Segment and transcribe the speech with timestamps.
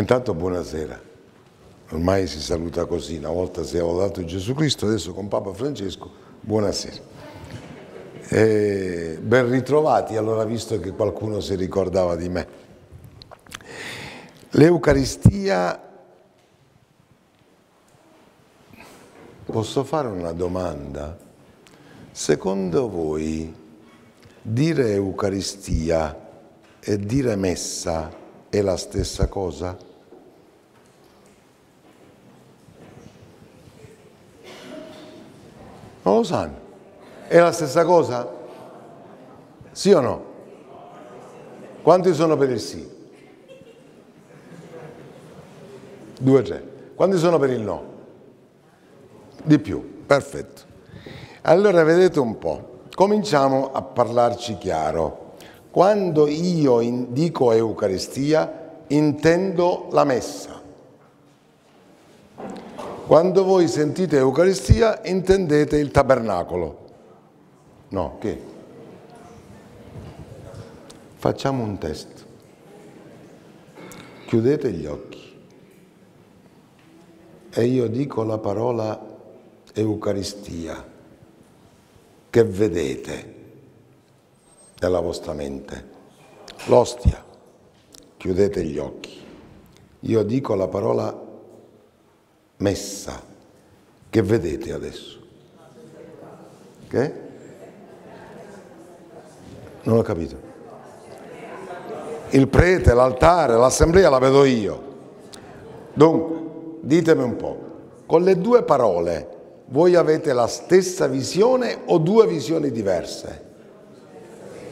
[0.00, 0.98] Intanto buonasera.
[1.90, 6.10] Ormai si saluta così, una volta si è lodato Gesù Cristo, adesso con Papa Francesco,
[6.40, 7.02] buonasera.
[8.30, 12.48] E ben ritrovati, allora visto che qualcuno si ricordava di me.
[14.52, 15.78] L'Eucaristia,
[19.44, 21.14] posso fare una domanda?
[22.10, 23.54] Secondo voi
[24.40, 26.28] dire Eucaristia
[26.80, 28.10] e dire messa
[28.48, 29.88] è la stessa cosa?
[36.02, 36.58] Non lo sanno.
[37.26, 38.28] È la stessa cosa?
[39.72, 40.24] Sì o no?
[41.82, 42.98] Quanti sono per il sì?
[46.18, 46.62] Due, tre.
[46.94, 47.84] Quanti sono per il no?
[49.42, 50.62] Di più, perfetto.
[51.42, 55.32] Allora vedete un po', cominciamo a parlarci chiaro.
[55.70, 60.60] Quando io dico Eucaristia, intendo la messa.
[63.10, 66.78] Quando voi sentite Eucaristia, intendete il tabernacolo.
[67.88, 68.40] No, che?
[71.16, 72.24] Facciamo un test.
[74.26, 75.42] Chiudete gli occhi
[77.50, 79.04] e io dico la parola
[79.74, 80.86] Eucaristia
[82.30, 83.34] che vedete
[84.78, 85.88] nella vostra mente.
[86.66, 87.24] L'ostia,
[88.16, 89.20] chiudete gli occhi.
[89.98, 91.26] Io dico la parola
[92.60, 93.20] messa,
[94.08, 95.18] che vedete adesso?
[96.88, 97.14] Che?
[99.82, 100.48] Non ho capito.
[102.30, 104.88] Il prete, l'altare, l'assemblea la vedo io.
[105.92, 107.58] Dunque, ditemi un po',
[108.06, 113.48] con le due parole voi avete la stessa visione o due visioni diverse?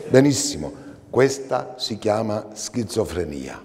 [0.09, 0.73] Benissimo,
[1.11, 3.61] questa si chiama schizofrenia,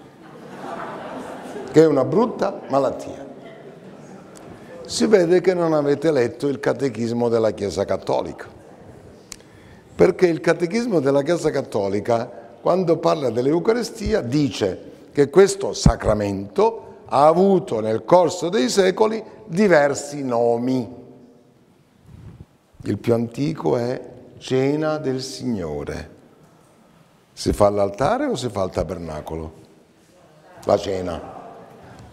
[1.71, 3.22] che è una brutta malattia.
[4.85, 8.47] Si vede che non avete letto il catechismo della Chiesa Cattolica,
[9.95, 12.29] perché il catechismo della Chiesa Cattolica,
[12.61, 21.01] quando parla dell'Eucaristia, dice che questo sacramento ha avuto nel corso dei secoli diversi nomi.
[22.83, 24.01] Il più antico è
[24.37, 26.09] Cena del Signore.
[27.31, 29.53] Si fa l'altare o si fa il tabernacolo?
[30.65, 31.21] La cena.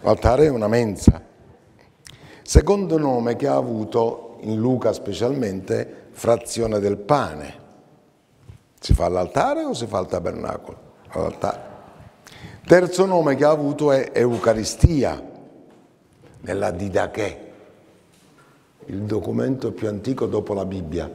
[0.01, 1.29] L'altare è una mensa.
[2.51, 7.55] Secondo nome che ha avuto, in Luca specialmente, frazione del pane.
[8.77, 10.77] Si fa l'altare o si fa il tabernacolo?
[11.13, 11.59] L'altare.
[12.65, 15.23] Terzo nome che ha avuto è Eucaristia,
[16.41, 17.51] nella Didache,
[18.87, 21.09] il documento più antico dopo la Bibbia,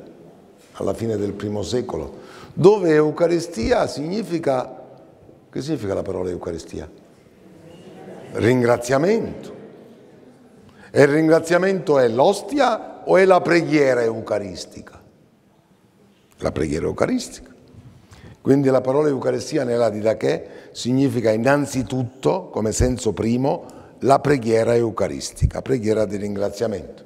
[0.72, 2.14] alla fine del primo secolo
[2.54, 4.84] dove Eucaristia significa,
[5.50, 6.90] che significa la parola Eucaristia?
[8.32, 9.55] Ringraziamento.
[10.96, 14.98] E il ringraziamento è l'ostia o è la preghiera eucaristica?
[16.38, 17.54] La preghiera eucaristica.
[18.40, 23.66] Quindi la parola Eucaristia nella Didache significa innanzitutto, come senso primo,
[23.98, 27.04] la preghiera eucaristica, preghiera di ringraziamento.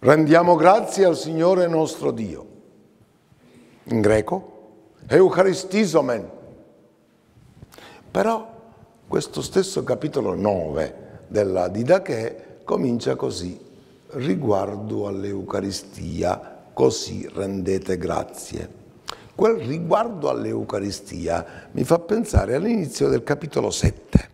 [0.00, 2.46] Rendiamo grazie al Signore nostro Dio.
[3.84, 4.52] In greco
[5.06, 6.30] Eucharistisomen.
[8.10, 8.54] Però
[9.08, 13.58] questo stesso capitolo 9 della Didache comincia così,
[14.08, 18.76] riguardo all'Eucaristia, così rendete grazie.
[19.34, 24.30] Quel riguardo all'Eucaristia mi fa pensare all'inizio del capitolo 7,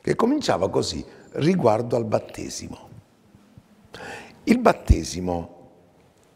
[0.00, 1.04] che cominciava così,
[1.34, 2.88] riguardo al battesimo.
[4.42, 5.70] Il battesimo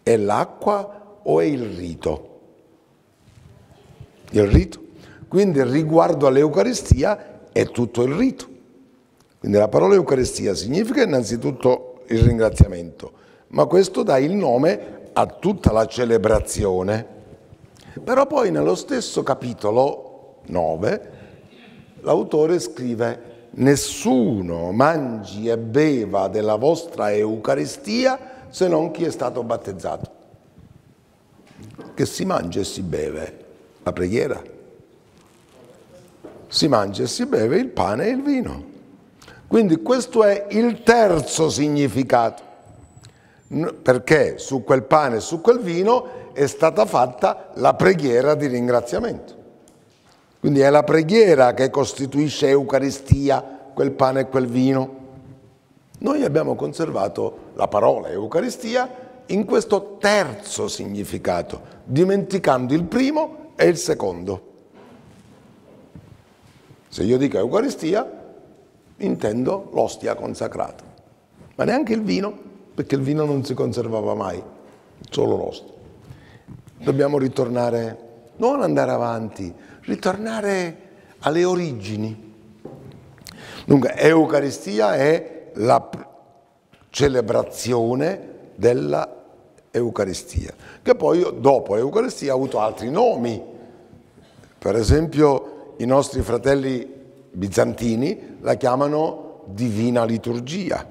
[0.05, 2.27] è l'acqua o è il rito?
[4.31, 4.85] il rito.
[5.27, 8.48] Quindi riguardo all'Eucaristia è tutto il rito.
[9.39, 13.13] Quindi la parola Eucaristia significa innanzitutto il ringraziamento,
[13.49, 17.07] ma questo dà il nome a tutta la celebrazione.
[18.03, 21.11] Però poi nello stesso capitolo 9
[22.01, 30.17] l'autore scrive nessuno mangi e beva della vostra Eucaristia se non chi è stato battezzato.
[31.95, 33.45] Che si mangia e si beve
[33.83, 34.43] la preghiera.
[36.49, 38.77] Si mangia e si beve il pane e il vino.
[39.49, 42.43] Quindi questo è il terzo significato,
[43.83, 49.37] perché su quel pane e su quel vino è stata fatta la preghiera di ringraziamento.
[50.39, 53.43] Quindi è la preghiera che costituisce Eucaristia,
[53.73, 54.97] quel pane e quel vino.
[56.01, 63.79] Noi abbiamo conservato la parola Eucaristia in questo terzo significato, dimenticando il primo è il
[63.79, 64.43] secondo.
[66.89, 68.18] Se io dico Eucaristia,
[68.99, 70.85] intendo l'ostia consacrata,
[71.57, 72.37] ma neanche il vino,
[72.75, 74.43] perché il vino non si conservava mai,
[75.11, 75.75] solo l'ostia.
[76.79, 77.99] Dobbiamo ritornare,
[78.37, 79.53] non andare avanti,
[79.83, 80.77] ritornare
[81.21, 82.35] alle origini.
[83.65, 85.89] Dunque, Eucaristia è la
[86.91, 89.17] celebrazione della
[89.71, 90.53] Eucaristia,
[90.83, 93.43] che poi dopo Eucaristia ha avuto altri nomi.
[94.59, 96.89] Per esempio i nostri fratelli
[97.31, 100.87] bizantini la chiamano Divina Liturgia.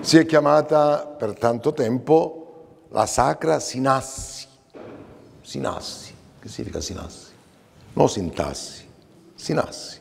[0.00, 4.46] Si è chiamata per tanto tempo la Sacra Sinassi.
[5.40, 7.32] Sinassi, che significa sinassi?
[7.94, 8.86] Non sintassi,
[9.34, 10.00] sinassi.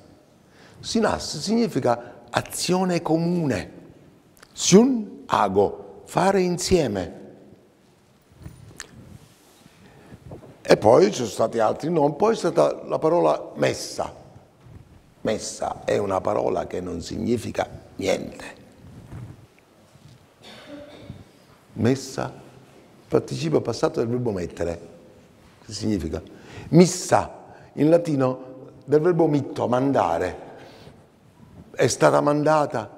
[0.79, 3.71] Sinassi significa azione comune.
[4.51, 7.15] Sun ago, fare insieme.
[10.61, 14.25] E poi ci sono stati altri nomi, poi è stata la parola messa.
[15.21, 18.65] Messa è una parola che non significa niente.
[21.73, 22.33] Messa,
[23.07, 24.79] participio passato del verbo mettere,
[25.65, 26.21] che significa?
[26.69, 28.55] Missa, in latino
[28.85, 30.45] del verbo mitto, mandare.
[31.71, 32.89] È stata mandata,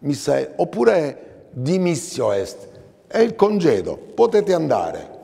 [0.00, 2.68] missa è, oppure è dimissio est,
[3.06, 5.18] è il congedo, potete andare.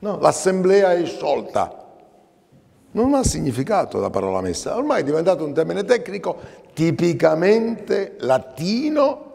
[0.00, 1.77] No, l'assemblea è sciolta.
[2.90, 6.36] Non ha significato la parola messa, ormai è diventato un termine tecnico
[6.72, 9.26] tipicamente latino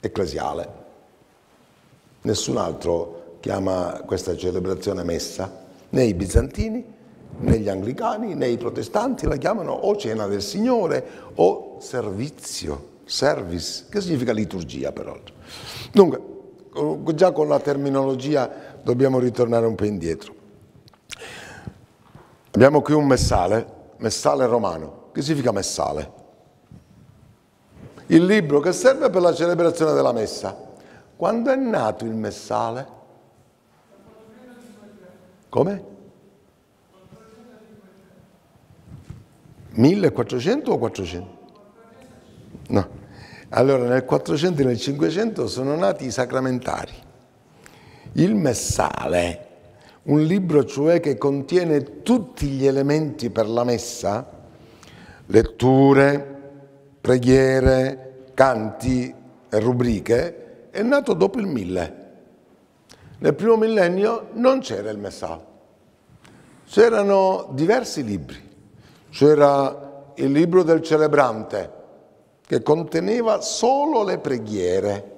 [0.00, 0.68] ecclesiale.
[2.22, 6.92] Nessun altro chiama questa celebrazione messa, né i bizantini,
[7.36, 11.04] né gli anglicani, né i protestanti la chiamano o cena del Signore
[11.34, 15.34] o servizio, service, che significa liturgia peraltro.
[15.92, 16.20] Dunque,
[17.14, 18.50] già con la terminologia
[18.82, 20.43] dobbiamo ritornare un po' indietro.
[22.54, 23.66] Abbiamo qui un messale,
[23.96, 25.10] messale romano.
[25.12, 26.12] Che significa messale?
[28.06, 30.56] Il libro che serve per la celebrazione della messa.
[31.16, 32.86] Quando è nato il messale?
[35.48, 35.84] Come?
[39.70, 41.38] 1400 o 400?
[42.68, 42.88] No.
[43.48, 46.94] Allora nel 400 e nel 500 sono nati i sacramentari.
[48.12, 49.53] Il messale,
[50.04, 54.28] un libro cioè che contiene tutti gli elementi per la messa,
[55.26, 56.40] letture,
[57.00, 59.14] preghiere, canti
[59.48, 62.02] e rubriche, è nato dopo il 1000.
[63.18, 65.44] Nel primo millennio non c'era il messale,
[66.66, 68.52] c'erano diversi libri.
[69.10, 71.70] C'era il libro del celebrante
[72.44, 75.12] che conteneva solo le preghiere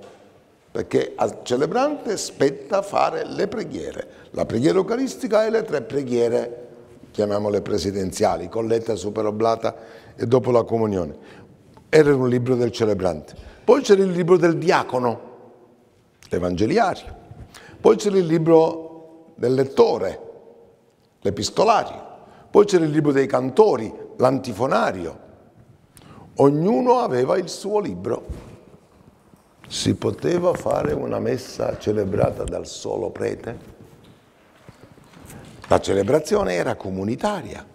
[0.77, 6.67] perché al celebrante spetta fare le preghiere, la preghiera eucaristica e le tre preghiere,
[7.11, 9.75] chiamiamole presidenziali, colletta, superoblata
[10.15, 11.17] e dopo la comunione.
[11.89, 13.35] Era un libro del celebrante.
[13.65, 15.21] Poi c'era il libro del diacono,
[16.29, 17.17] l'evangeliario.
[17.81, 20.21] Poi c'era il libro del lettore,
[21.23, 22.05] l'epistolario.
[22.51, 25.19] Poi c'era il libro dei cantori, l'antifonario.
[26.37, 28.27] Ognuno aveva il suo libro.
[29.67, 33.76] Si poteva fare una messa celebrata dal solo prete?
[35.69, 37.67] La celebrazione era comunitaria.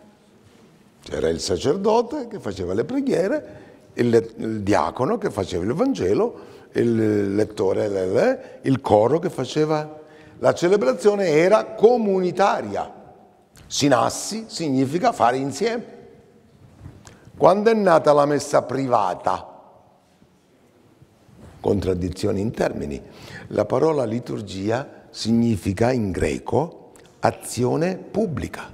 [1.04, 3.60] C'era il sacerdote che faceva le preghiere,
[3.94, 6.40] il, il diacono che faceva il Vangelo,
[6.74, 10.00] il lettore, il coro che faceva...
[10.40, 12.92] La celebrazione era comunitaria.
[13.68, 16.00] Sinassi significa fare insieme.
[17.38, 19.52] Quando è nata la messa privata?
[21.62, 23.02] contraddizioni in termini.
[23.50, 26.81] La parola liturgia significa in greco
[27.22, 28.70] azione pubblica.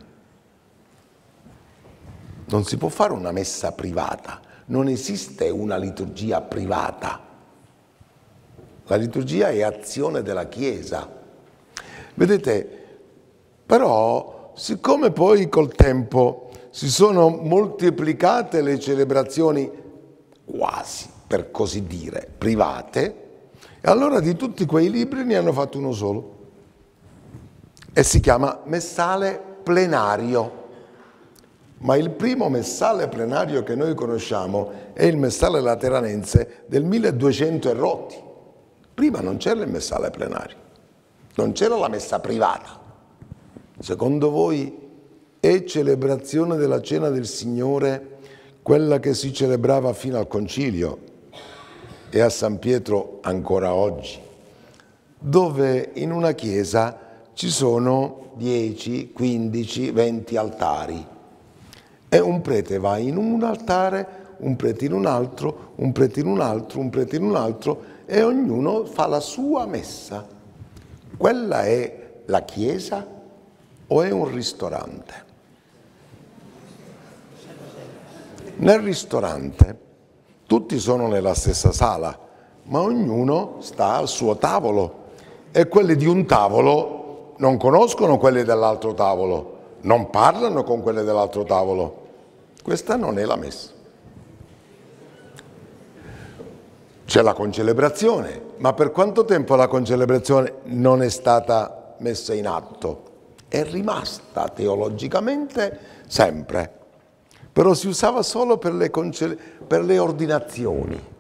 [2.50, 7.26] Non si può fare una messa privata, non esiste una liturgia privata.
[8.86, 11.10] La liturgia è azione della Chiesa.
[12.14, 12.86] Vedete,
[13.66, 19.70] però, siccome poi col tempo si sono moltiplicate le celebrazioni
[20.46, 23.26] quasi per così dire, private,
[23.82, 26.37] allora di tutti quei libri ne hanno fatto uno solo.
[27.98, 30.66] E si chiama Messale plenario.
[31.80, 37.74] Ma il primo messale plenario che noi conosciamo è il messale lateranense del 1200 e
[37.74, 38.16] rotti.
[38.94, 40.56] Prima non c'era il messale plenario,
[41.38, 42.80] non c'era la messa privata.
[43.80, 44.78] Secondo voi
[45.40, 48.18] è celebrazione della cena del Signore
[48.62, 51.00] quella che si celebrava fino al concilio
[52.12, 54.20] e a San Pietro ancora oggi,
[55.18, 57.06] dove in una chiesa
[57.38, 61.06] ci sono 10, 15, 20 altari
[62.10, 66.26] e un prete va in un altare, un prete in un altro, un prete in
[66.26, 70.26] un altro, un prete in un altro e ognuno fa la sua messa.
[71.16, 73.06] Quella è la chiesa
[73.86, 75.14] o è un ristorante?
[78.56, 79.80] Nel ristorante
[80.48, 82.18] tutti sono nella stessa sala,
[82.64, 85.06] ma ognuno sta al suo tavolo
[85.52, 86.97] e quelli di un tavolo
[87.38, 92.06] non conoscono quelli dell'altro tavolo, non parlano con quelli dell'altro tavolo.
[92.64, 93.72] Questa non è la messa.
[97.06, 103.04] C'è la concelebrazione, ma per quanto tempo la concelebrazione non è stata messa in atto?
[103.48, 106.70] È rimasta teologicamente sempre,
[107.54, 108.92] però si usava solo per le,
[109.66, 111.16] per le ordinazioni.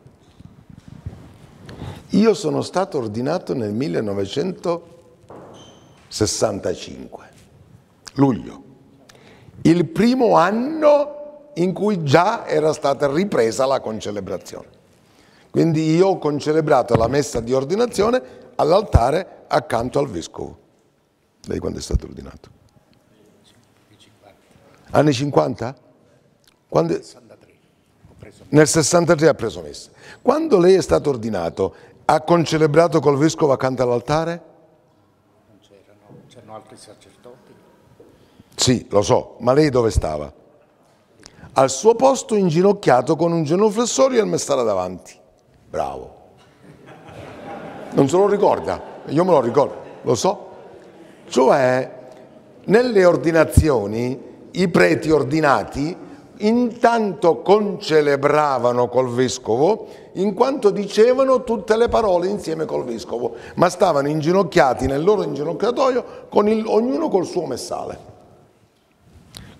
[2.12, 3.74] Io sono stato ordinato nel
[6.10, 7.30] 1965,
[8.14, 8.64] luglio,
[9.64, 14.76] il primo anno in cui già era stata ripresa la concelebrazione.
[15.50, 18.22] Quindi io ho concelebrato la messa di ordinazione
[18.56, 20.58] all'altare accanto al vescovo.
[21.46, 22.50] Lei quando è stato ordinato?
[24.92, 25.76] Anni 50?
[26.70, 27.00] Quando...
[28.50, 29.90] Nel 63 ha preso messa.
[30.22, 34.47] Quando lei è stato ordinato, ha concelebrato col vescovo accanto all'altare?
[36.58, 37.54] Altri sacerdoti.
[38.56, 40.34] Sì, lo so, ma lei dove stava?
[41.54, 45.14] Al suo posto inginocchiato con un genuflessorio e il mestale davanti.
[45.70, 46.16] Bravo.
[47.92, 48.82] Non se lo ricorda?
[49.10, 50.50] Io me lo ricordo, lo so.
[51.28, 51.92] Cioè,
[52.64, 55.96] nelle ordinazioni, i preti ordinati
[56.40, 64.08] intanto concelebravano col vescovo in quanto dicevano tutte le parole insieme col vescovo, ma stavano
[64.08, 68.16] inginocchiati nel loro inginocchiatoio, con il, ognuno col suo messale.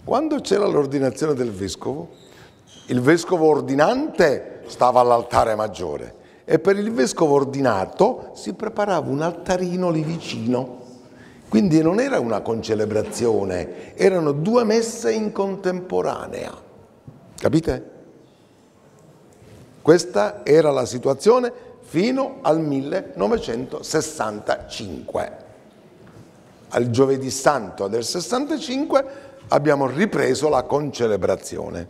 [0.04, 2.10] Quando c'era l'ordinazione del vescovo,
[2.88, 6.16] il vescovo ordinante stava all'altare maggiore
[6.46, 10.86] e per il vescovo ordinato si preparava un altarino lì vicino.
[11.50, 16.67] Quindi non era una concelebrazione, erano due messe in contemporanea.
[17.38, 17.96] Capite?
[19.82, 21.52] Questa era la situazione
[21.82, 25.46] fino al 1965.
[26.70, 29.06] Al giovedì santo del 65
[29.48, 31.88] abbiamo ripreso la concelebrazione,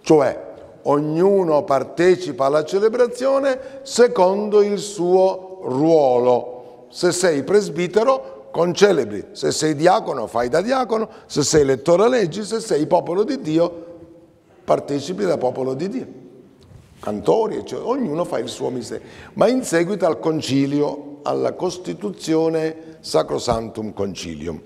[0.00, 6.86] cioè ognuno partecipa alla celebrazione secondo il suo ruolo.
[6.88, 12.60] Se sei presbitero, concelebri, se sei diacono, fai da diacono, se sei lettore leggi, se
[12.60, 13.85] sei popolo di Dio,
[14.66, 16.06] partecipi del popolo di Dio,
[16.98, 19.04] cantori, cioè, ognuno fa il suo mistero.
[19.34, 24.60] Ma in seguito al concilio, alla Costituzione Sacrosantum Concilium,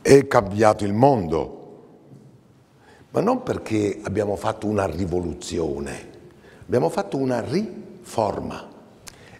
[0.00, 1.58] è cambiato il mondo,
[3.10, 6.08] ma non perché abbiamo fatto una rivoluzione,
[6.64, 8.70] abbiamo fatto una riforma.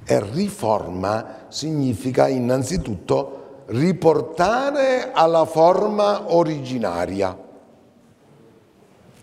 [0.05, 7.51] E riforma significa innanzitutto riportare alla forma originaria.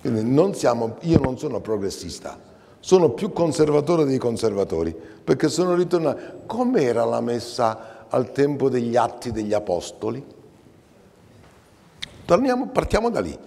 [0.09, 2.39] Quindi non siamo, io non sono progressista,
[2.79, 6.41] sono più conservatore dei conservatori, perché sono ritornato.
[6.47, 10.25] Com'era la messa al tempo degli atti degli apostoli?
[12.25, 13.37] Torniamo, partiamo da lì.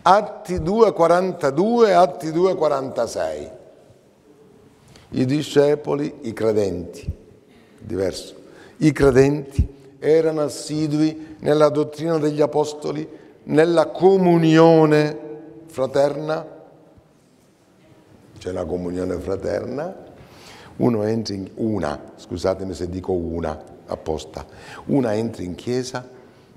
[0.00, 3.50] Atti 2,42, Atti 2,46.
[5.10, 7.14] I discepoli, i credenti,
[7.78, 8.34] diverso,
[8.78, 13.06] i credenti erano assidui nella dottrina degli apostoli,
[13.44, 15.24] nella comunione
[15.76, 16.46] fraterna,
[18.38, 19.94] c'è la comunione fraterna,
[20.76, 24.46] uno entra in, una, scusatemi se dico una apposta,
[24.86, 26.08] una entra in chiesa,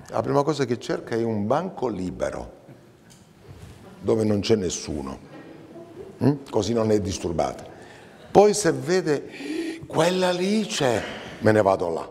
[0.07, 2.51] la prima cosa che cerca è un banco libero,
[3.99, 5.19] dove non c'è nessuno,
[6.19, 6.33] hm?
[6.49, 7.65] così non è disturbata.
[8.31, 11.03] Poi se vede quella lì c'è,
[11.39, 12.09] me ne vado là.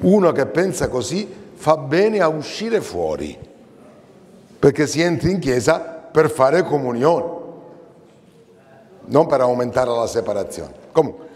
[0.00, 3.45] Uno che pensa così fa bene a uscire fuori
[4.58, 7.34] perché si entra in chiesa per fare comunione,
[9.06, 10.72] non per aumentare la separazione.
[10.92, 11.26] Comunque,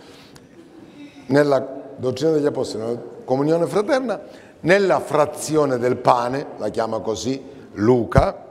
[1.27, 4.21] nella dottrina degli apostoli, nella comunione fraterna,
[4.61, 7.43] nella frazione del pane, la chiama così
[7.75, 8.49] Luca,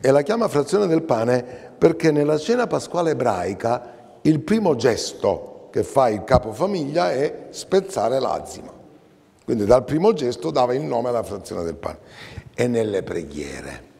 [0.00, 5.82] e la chiama frazione del pane perché nella cena pasquale ebraica il primo gesto che
[5.82, 8.70] fa il capofamiglia è spezzare l'azima.
[9.44, 11.98] Quindi dal primo gesto dava il nome alla frazione del pane.
[12.54, 13.92] E nelle preghiere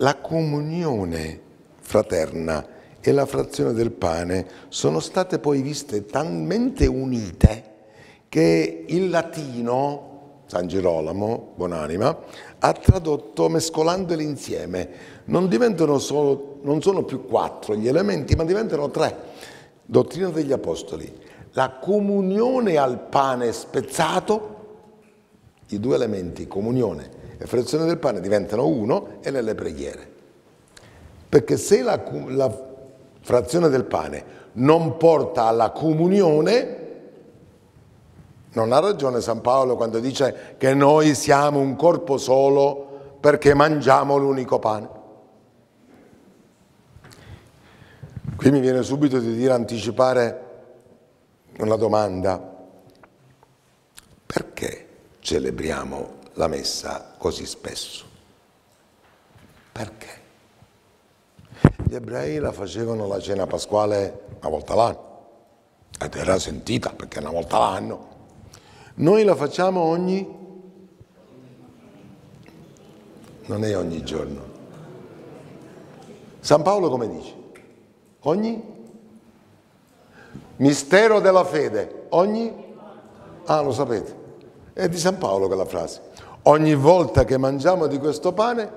[0.00, 1.40] la comunione
[1.80, 2.66] fraterna
[3.00, 7.68] e la frazione del pane sono state poi viste talmente unite
[8.28, 10.08] che il latino
[10.46, 12.18] San Girolamo, buonanima,
[12.58, 14.88] ha tradotto mescolandoli insieme.
[15.26, 15.48] Non,
[16.00, 19.16] solo, non sono più quattro gli elementi, ma diventano tre.
[19.84, 21.08] Dottrina degli Apostoli.
[21.52, 24.56] La comunione al pane spezzato,
[25.68, 30.06] i due elementi, comunione e frazione del pane, diventano uno e nelle preghiere.
[31.26, 32.54] Perché se la, la
[33.22, 36.76] frazione del pane non porta alla comunione,
[38.52, 44.18] non ha ragione San Paolo quando dice che noi siamo un corpo solo perché mangiamo
[44.18, 44.88] l'unico pane.
[48.36, 50.48] Qui mi viene subito di dire, anticipare
[51.58, 52.48] una domanda.
[54.26, 54.88] Perché
[55.20, 58.06] celebriamo la messa così spesso?
[59.72, 60.18] Perché?
[61.84, 65.08] Gli ebrei la facevano la cena pasquale una volta l'anno
[66.00, 68.08] ed era sentita perché una volta l'anno.
[68.94, 70.38] Noi la facciamo ogni...
[73.44, 74.48] non è ogni giorno.
[76.40, 77.34] San Paolo come dice?
[78.20, 78.62] Ogni?
[80.56, 82.06] Mistero della fede.
[82.10, 82.74] Ogni?
[83.44, 84.16] Ah, lo sapete.
[84.72, 86.09] È di San Paolo quella frase.
[86.42, 88.72] Ogni volta che mangiamo di questo pane,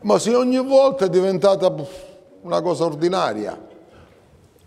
[0.00, 1.72] ma se ogni volta è diventata
[2.42, 3.58] una cosa ordinaria,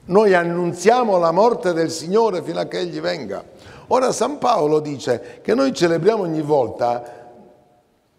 [0.05, 3.43] noi annunziamo la morte del Signore fino a che Egli venga.
[3.87, 7.25] Ora San Paolo dice che noi celebriamo ogni volta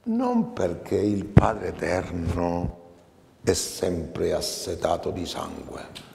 [0.05, 2.77] non perché il Padre Eterno
[3.43, 6.07] è sempre assetato di sangue.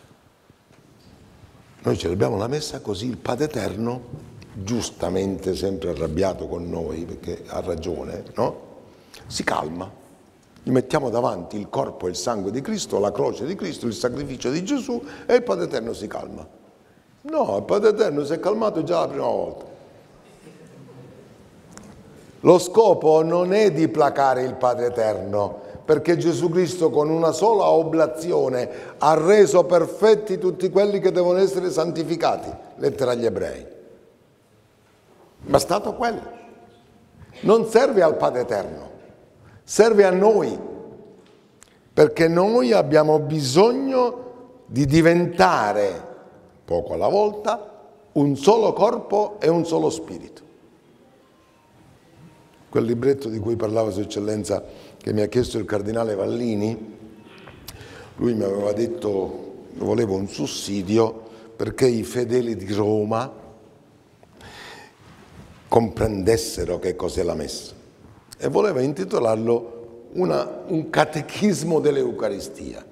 [1.82, 4.02] Noi celebriamo la messa così il Padre Eterno,
[4.54, 8.72] giustamente sempre arrabbiato con noi, perché ha ragione, no?
[9.28, 10.02] si calma
[10.66, 13.94] gli mettiamo davanti il corpo e il sangue di Cristo, la croce di Cristo, il
[13.94, 16.48] sacrificio di Gesù e il Padre Eterno si calma.
[17.24, 19.66] No, il Padre Eterno si è calmato già la prima volta.
[22.40, 27.70] Lo scopo non è di placare il Padre Eterno, perché Gesù Cristo con una sola
[27.70, 33.73] oblazione ha reso perfetti tutti quelli che devono essere santificati, lettera agli ebrei.
[35.44, 36.42] Ma è stato quello.
[37.42, 38.94] Non serve al Padre Eterno
[39.64, 40.58] serve a noi,
[41.94, 44.22] perché noi abbiamo bisogno
[44.66, 46.12] di diventare,
[46.66, 47.72] poco alla volta,
[48.14, 50.42] un solo corpo e un solo spirito.
[52.70, 54.64] Quel libretto di cui parlava Sua Eccellenza,
[54.98, 56.98] che mi ha chiesto il cardinale Vallini,
[58.18, 61.22] lui mi aveva detto volevo un sussidio
[61.56, 63.32] perché i fedeli di Roma
[65.74, 67.74] comprendessero che cos'è la messa
[68.38, 72.86] e voleva intitolarlo una, un catechismo dell'Eucaristia.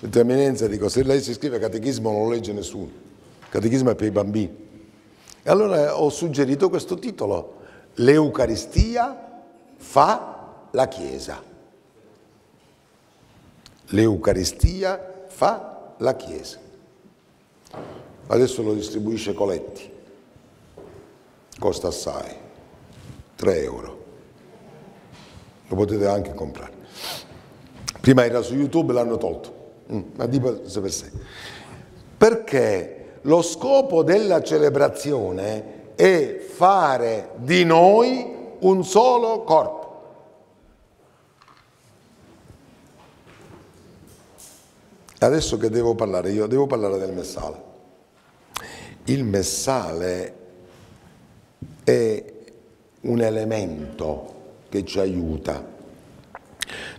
[0.00, 3.94] Sua Eminenza dico, se lei si scrive catechismo non lo legge nessuno, il catechismo è
[3.94, 4.56] per i bambini.
[5.40, 7.58] E allora ho suggerito questo titolo,
[7.94, 9.44] l'Eucaristia
[9.76, 11.40] fa la Chiesa.
[13.90, 16.58] L'Eucaristia fa la Chiesa.
[18.26, 19.94] Adesso lo distribuisce Coletti,
[21.58, 22.34] costa assai,
[23.36, 24.04] 3 euro
[25.68, 26.74] lo potete anche comprare.
[28.00, 29.54] Prima era su YouTube, l'hanno tolto,
[29.92, 31.10] mm, ma di per sé.
[32.16, 39.84] Perché lo scopo della celebrazione è fare di noi un solo corpo.
[45.18, 46.46] Adesso che devo parlare io?
[46.46, 47.64] Devo parlare del messale.
[49.04, 50.35] Il messale
[51.86, 52.24] è
[53.02, 54.34] un elemento
[54.68, 55.64] che ci aiuta,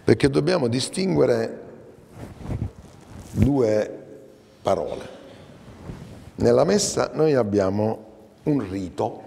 [0.01, 1.61] perché dobbiamo distinguere
[3.31, 4.05] due
[4.61, 5.09] parole.
[6.35, 8.05] Nella messa noi abbiamo
[8.43, 9.23] un rito,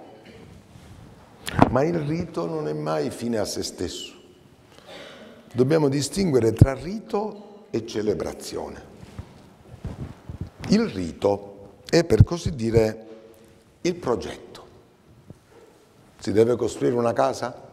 [1.68, 4.14] ma il rito non è mai fine a se stesso.
[5.52, 8.82] Dobbiamo distinguere tra rito e celebrazione.
[10.68, 13.06] Il rito è per così dire
[13.82, 14.49] il progetto.
[16.20, 17.68] Si deve costruire una casa?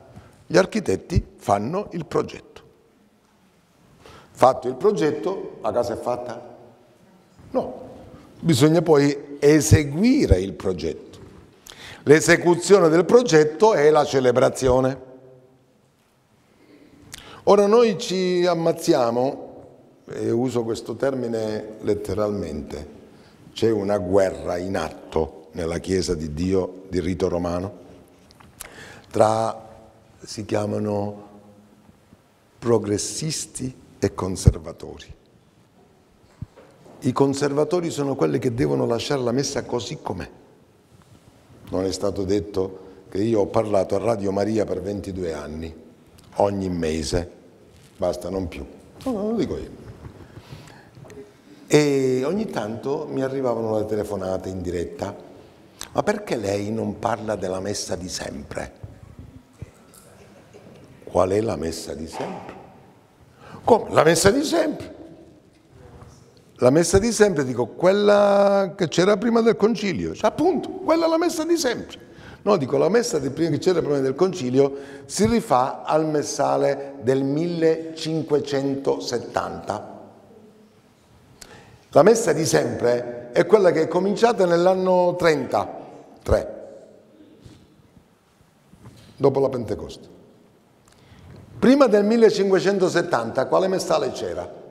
[0.45, 2.61] Gli architetti fanno il progetto.
[4.31, 6.55] Fatto il progetto, la casa è fatta?
[7.51, 7.81] No,
[8.39, 11.19] bisogna poi eseguire il progetto.
[12.03, 15.01] L'esecuzione del progetto è la celebrazione.
[17.43, 19.65] Ora noi ci ammazziamo,
[20.05, 22.95] e uso questo termine letteralmente,
[23.51, 27.85] c'è una guerra in atto nella Chiesa di Dio di rito romano
[29.09, 29.65] tra
[30.19, 31.25] si chiamano
[32.59, 35.15] progressisti e conservatori.
[36.99, 40.29] I conservatori sono quelli che devono lasciare la messa così com'è.
[41.69, 45.73] Non è stato detto che io ho parlato a Radio Maria per 22 anni,
[46.35, 47.31] ogni mese,
[47.97, 48.65] basta, non più.
[49.03, 49.85] No, non lo dico io.
[51.67, 55.15] E ogni tanto mi arrivavano le telefonate in diretta,
[55.91, 58.86] ma perché lei non parla della messa di sempre?
[61.09, 62.55] Qual è la messa di sempre?
[63.63, 63.93] Come?
[63.93, 64.95] La messa di sempre.
[66.59, 70.15] La messa di sempre, dico, quella che c'era prima del concilio.
[70.15, 72.05] Cioè, appunto, quella è la messa di sempre.
[72.41, 76.95] No, dico, la messa di prima che c'era prima del concilio si rifà al messale
[77.01, 79.95] del 1570.
[81.91, 86.55] La messa di sempre è quella che è cominciata nell'anno 33,
[89.15, 90.16] dopo la Pentecoste.
[91.59, 94.65] Prima del 1570 quale messale c'era?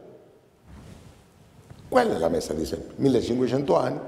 [1.89, 4.01] Quella è la messa di sempre, 1500 anni.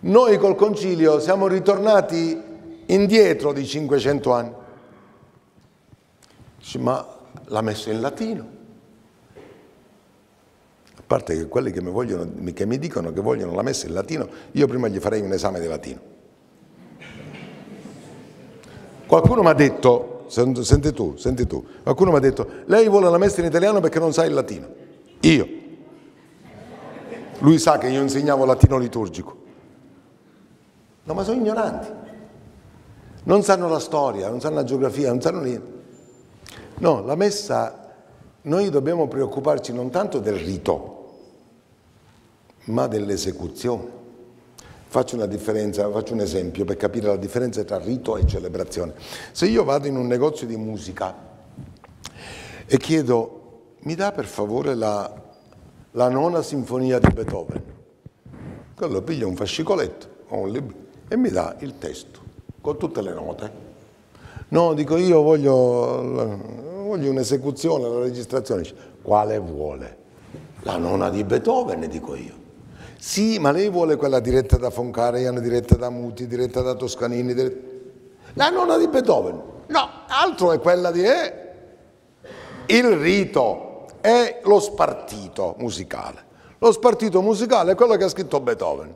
[0.00, 2.40] Noi col concilio siamo ritornati
[2.86, 4.52] indietro di 500 anni.
[6.58, 7.06] Dice, ma
[7.46, 8.58] l'ha messo in latino.
[10.96, 13.94] A parte che quelli che mi, vogliono, che mi dicono che vogliono la messa in
[13.94, 16.00] latino, io prima gli farei un esame di latino.
[19.06, 21.66] Qualcuno mi ha detto, Senti tu, senti tu.
[21.82, 24.68] Qualcuno mi ha detto, lei vuole la messa in italiano perché non sa il latino.
[25.22, 25.48] Io.
[27.40, 29.36] Lui sa che io insegnavo latino liturgico.
[31.02, 31.88] No, ma sono ignoranti.
[33.24, 35.78] Non sanno la storia, non sanno la geografia, non sanno niente.
[36.78, 37.92] No, la messa,
[38.42, 41.18] noi dobbiamo preoccuparci non tanto del rito,
[42.66, 43.98] ma dell'esecuzione.
[44.92, 48.94] Faccio faccio un esempio per capire la differenza tra rito e celebrazione.
[49.30, 51.14] Se io vado in un negozio di musica
[52.66, 55.08] e chiedo, mi dà per favore la,
[55.92, 57.62] la nona sinfonia di Beethoven,
[58.74, 60.76] quello piglia un fascicoletto o un libro
[61.06, 62.18] e mi dà il testo
[62.60, 63.52] con tutte le note.
[64.48, 66.34] No, dico io voglio,
[66.82, 68.64] voglio un'esecuzione, la registrazione.
[69.00, 69.98] Quale vuole?
[70.62, 72.39] La nona di Beethoven, dico io.
[73.00, 77.66] Sì, ma lei vuole quella diretta da Foncarian, diretta da Muti, diretta da Toscanini, diretta...
[78.34, 79.40] la nonna di Beethoven.
[79.68, 81.02] No, altro è quella di...
[81.02, 81.34] Eh,
[82.66, 86.24] il rito è lo spartito musicale.
[86.58, 88.94] Lo spartito musicale è quello che ha scritto Beethoven,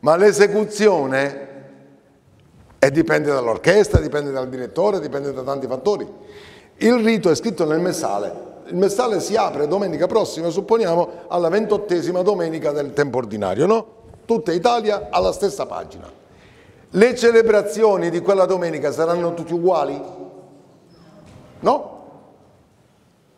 [0.00, 1.52] ma l'esecuzione
[2.90, 6.10] dipende dall'orchestra, dipende dal direttore, dipende da tanti fattori.
[6.76, 8.32] Il rito è scritto nel messale,
[8.66, 13.86] il messale si apre domenica prossima, supponiamo, alla ventottesima domenica del tempo ordinario, no?
[14.24, 16.10] Tutta Italia alla stessa pagina.
[16.90, 20.00] Le celebrazioni di quella domenica saranno tutte uguali?
[21.60, 22.02] No?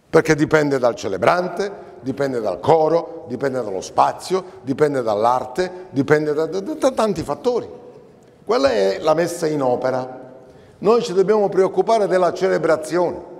[0.09, 6.61] Perché dipende dal celebrante, dipende dal coro, dipende dallo spazio, dipende dall'arte, dipende da, da,
[6.61, 7.69] da tanti fattori.
[8.45, 10.25] Quella è la messa in opera.
[10.79, 13.35] Noi ci dobbiamo preoccupare della celebrazione.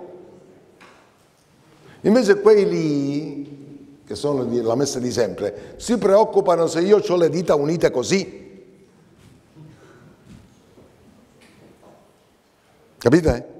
[2.07, 7.29] Invece quei lì, che sono la messa di sempre, si preoccupano se io ho le
[7.29, 8.45] dita unite così.
[12.97, 13.55] Capite?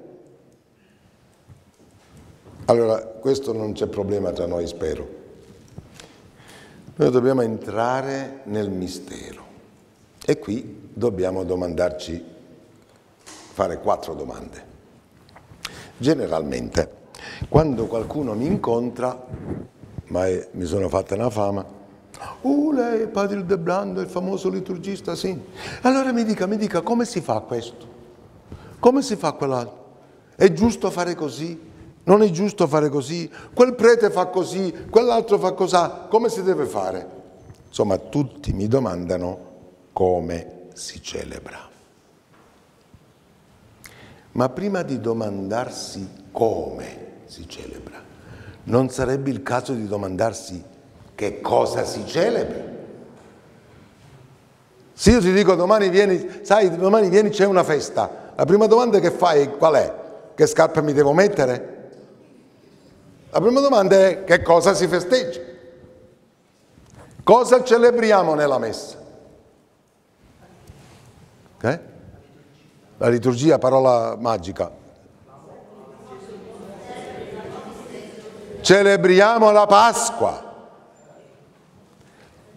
[2.64, 5.16] Allora, questo non c'è problema tra noi, spero.
[6.96, 9.44] Noi dobbiamo entrare nel mistero
[10.24, 12.24] e qui dobbiamo domandarci,
[13.24, 14.64] fare quattro domande.
[15.98, 16.97] Generalmente,
[17.48, 19.26] quando qualcuno mi incontra,
[20.06, 21.64] ma è, mi sono fatta una fama,
[22.42, 25.38] oh lei è Padre De Blando, il famoso liturgista, sì.
[25.82, 27.96] Allora mi dica, mi dica, come si fa questo?
[28.78, 29.86] Come si fa quell'altro?
[30.36, 31.66] È giusto fare così?
[32.04, 33.30] Non è giusto fare così?
[33.52, 35.76] Quel prete fa così, quell'altro fa così,
[36.08, 37.16] come si deve fare?
[37.66, 39.46] Insomma, tutti mi domandano
[39.92, 41.66] come si celebra.
[44.32, 48.02] Ma prima di domandarsi come si celebra.
[48.64, 50.62] Non sarebbe il caso di domandarsi
[51.14, 52.76] che cosa si celebra?
[54.92, 58.98] Se io ti dico domani vieni, sai, domani vieni, c'è una festa, la prima domanda
[58.98, 59.94] che fai qual è?
[60.34, 61.76] Che scarpe mi devo mettere?
[63.30, 65.40] La prima domanda è che cosa si festeggia?
[67.22, 68.96] Cosa celebriamo nella messa?
[71.56, 71.80] Okay?
[72.96, 74.86] La liturgia, parola magica.
[78.60, 80.46] Celebriamo la Pasqua.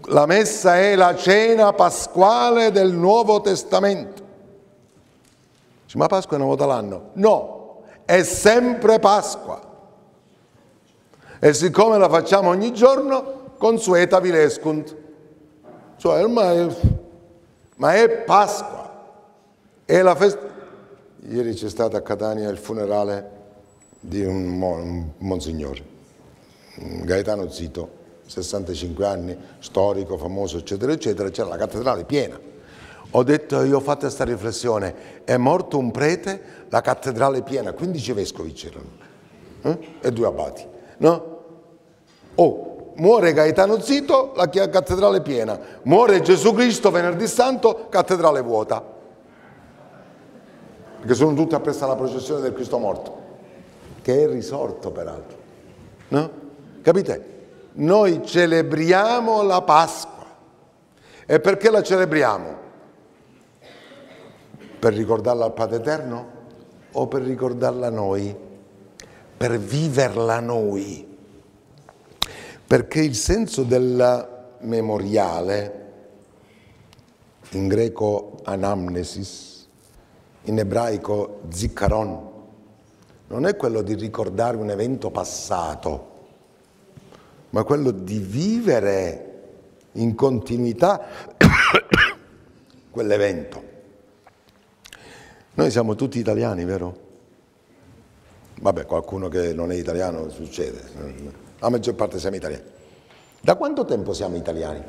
[0.05, 4.23] La messa è la cena pasquale del Nuovo Testamento.
[5.83, 7.09] Dice, ma Pasqua è una volta l'anno?
[7.13, 9.69] No, è sempre Pasqua.
[11.39, 14.95] E siccome la facciamo ogni giorno, consueta vilescunt.
[15.97, 16.75] Cioè, ormai,
[17.75, 18.89] ma è Pasqua.
[19.85, 20.49] È la festa.
[21.27, 23.39] Ieri c'è stato a Catania il funerale
[23.99, 25.83] di un, mo- un monsignore,
[27.03, 32.39] Gaetano Zito, 65 anni, storico, famoso, eccetera, eccetera, c'era la cattedrale piena.
[33.13, 38.13] Ho detto, io ho fatto questa riflessione, è morto un prete, la cattedrale piena, 15
[38.13, 38.89] vescovi c'erano,
[39.63, 39.77] eh?
[40.01, 40.65] e due abati,
[40.97, 41.39] no?
[42.35, 48.99] Oh, muore Gaetano Zito, la cattedrale piena, muore Gesù Cristo venerdì santo, cattedrale vuota
[51.01, 53.17] perché sono tutti appresso alla processione del Cristo morto,
[54.03, 55.37] che è risorto peraltro.
[56.09, 56.29] No?
[56.81, 57.29] Capite?
[57.73, 60.25] Noi celebriamo la Pasqua.
[61.25, 62.59] E perché la celebriamo?
[64.79, 66.31] Per ricordarla al Padre Eterno
[66.91, 68.35] o per ricordarla a noi?
[69.37, 71.07] Per viverla noi.
[72.67, 75.79] Perché il senso del memoriale,
[77.51, 79.67] in greco anamnesis,
[80.43, 82.29] in ebraico zikaron,
[83.27, 86.10] non è quello di ricordare un evento passato,
[87.51, 89.27] ma quello di vivere
[89.93, 91.05] in continuità
[92.89, 93.69] quell'evento.
[95.53, 97.09] Noi siamo tutti italiani, vero?
[98.61, 100.81] Vabbè, qualcuno che non è italiano succede,
[101.59, 102.63] la maggior parte siamo italiani.
[103.41, 104.83] Da quanto tempo siamo italiani?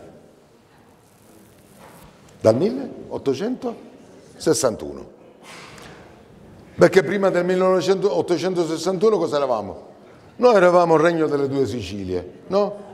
[2.41, 5.21] Dal 1861.
[6.75, 9.91] Perché prima del 1861 cosa eravamo?
[10.37, 12.91] Noi eravamo il regno delle due Sicilie, no?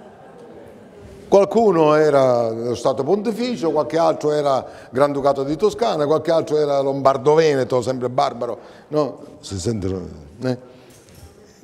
[1.28, 7.82] Qualcuno era lo Stato Pontificio, qualche altro era Granducato di Toscana, qualche altro era Lombardo-Veneto,
[7.82, 8.58] sempre barbaro.
[8.88, 9.18] No?
[9.40, 10.08] Si sentono...
[10.42, 10.58] Eh?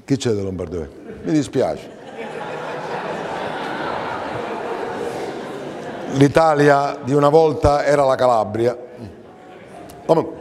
[0.04, 0.94] Chi c'è da Lombardo-Veneto?
[1.22, 1.90] Mi dispiace.
[6.12, 8.76] L'Italia di una volta era la Calabria.
[10.04, 10.34] Comunque,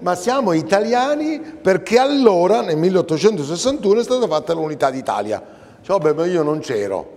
[0.00, 5.42] ma siamo italiani perché allora, nel 1861, è stata fatta l'unità d'Italia.
[5.80, 7.14] Cioè, vabbè, ma io non c'ero.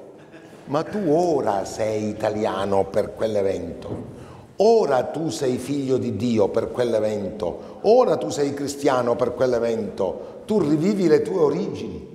[0.65, 4.17] Ma tu ora sei italiano per quell'evento.
[4.57, 7.79] Ora tu sei figlio di Dio per quell'evento.
[7.81, 10.41] Ora tu sei cristiano per quell'evento.
[10.45, 12.07] Tu rivivi le tue origini.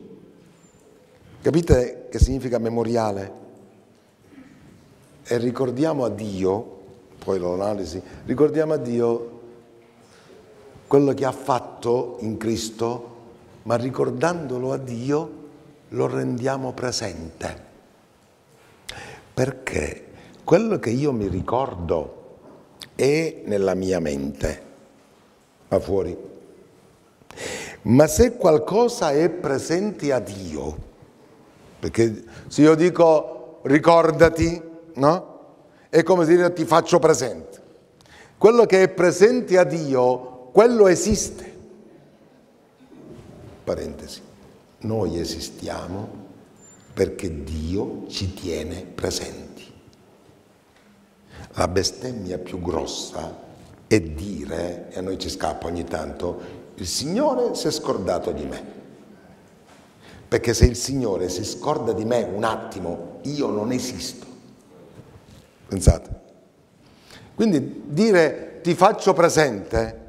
[1.41, 3.33] Capite che significa memoriale?
[5.25, 6.79] E ricordiamo a Dio,
[7.25, 9.34] poi l'analisi, ricordiamo a Dio
[10.87, 13.13] quello che ha fatto in Cristo,
[13.63, 15.43] ma ricordandolo a Dio
[15.89, 17.63] lo rendiamo presente.
[19.33, 20.07] Perché
[20.45, 22.23] quello che io mi ricordo
[22.95, 24.63] è nella mia mente,
[25.69, 26.17] ma fuori.
[27.83, 30.77] Ma se qualcosa è presente a Dio,
[31.81, 34.63] perché se io dico ricordati,
[34.95, 35.33] no?
[35.89, 37.63] È come dire ti faccio presente.
[38.37, 41.53] Quello che è presente a Dio quello esiste.
[43.65, 44.21] Parentesi,
[44.83, 46.09] noi esistiamo
[46.93, 49.65] perché Dio ci tiene presenti.
[51.55, 53.37] La bestemmia più grossa
[53.89, 56.41] è dire, e a noi ci scappa ogni tanto,
[56.77, 58.65] il Signore si è scordato di me.
[60.29, 64.25] Perché se il Signore si scorda di me un attimo, io non esisto.
[65.67, 66.11] Pensate.
[67.35, 70.03] Quindi dire ti faccio presente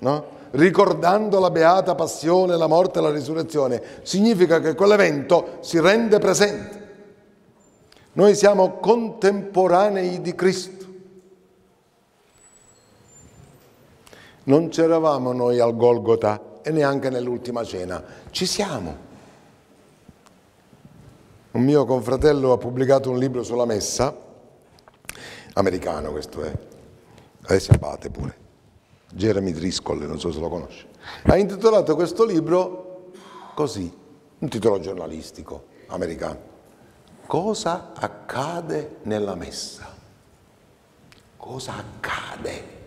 [0.00, 0.38] no?
[0.52, 6.78] ricordando la beata passione, la morte e la risurrezione, significa che quell'evento si rende presente.
[8.12, 10.86] Noi siamo contemporanei di Cristo.
[14.44, 19.08] Non c'eravamo noi al Golgota e neanche nell'ultima cena, ci siamo.
[21.52, 24.14] Un mio confratello ha pubblicato un libro sulla messa,
[25.54, 26.52] americano questo è,
[27.42, 28.36] adesso abate pure,
[29.12, 30.86] Jeremy Driscoll, non so se lo conosce,
[31.22, 33.12] ha intitolato questo libro
[33.54, 33.92] così,
[34.38, 36.48] un titolo giornalistico americano.
[37.26, 39.94] Cosa accade nella messa?
[41.36, 42.78] Cosa accade?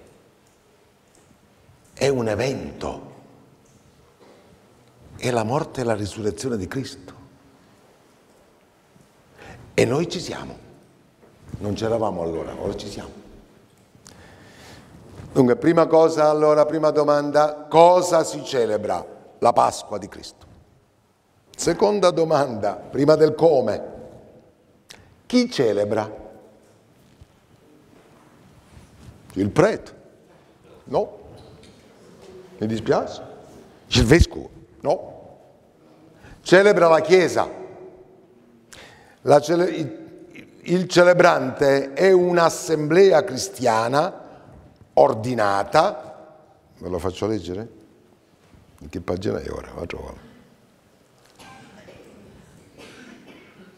[1.94, 3.12] È un evento.
[5.16, 7.14] È la morte e la risurrezione di Cristo.
[9.74, 10.58] E noi ci siamo.
[11.60, 13.12] Non c'eravamo allora, ora ci siamo.
[15.34, 19.04] Dunque, prima cosa, allora, prima domanda, cosa si celebra?
[19.40, 20.46] La Pasqua di Cristo.
[21.56, 23.92] Seconda domanda, prima del come,
[25.26, 26.22] chi celebra?
[29.34, 30.02] Il prete?
[30.84, 31.18] No.
[32.60, 33.22] Mi dispiace?
[33.88, 34.50] Il vescovo?
[34.82, 35.38] No.
[36.42, 37.50] Celebra la Chiesa.
[39.22, 40.02] La cele
[40.66, 44.22] il celebrante è un'assemblea cristiana
[44.94, 46.14] ordinata,
[46.84, 47.68] Ve lo faccio leggere?
[48.80, 49.72] In che pagina è ora?
[49.74, 50.20] Va a trovarlo.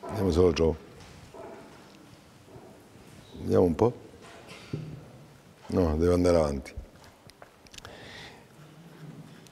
[0.08, 0.76] Vediamo se lo trovo.
[3.42, 3.94] Vediamo un po'.
[5.68, 6.74] No, devo andare avanti.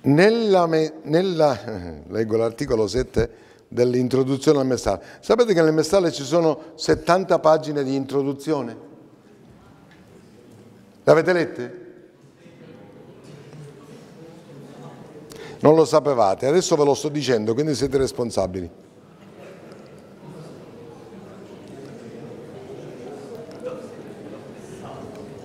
[0.05, 5.03] Nella, nella, leggo l'articolo 7 dell'introduzione al messaggio.
[5.19, 8.92] Sapete che nel messaggio ci sono 70 pagine di introduzione?
[11.03, 11.81] L'avete lette?
[15.59, 18.69] Non lo sapevate, adesso ve lo sto dicendo, quindi siete responsabili.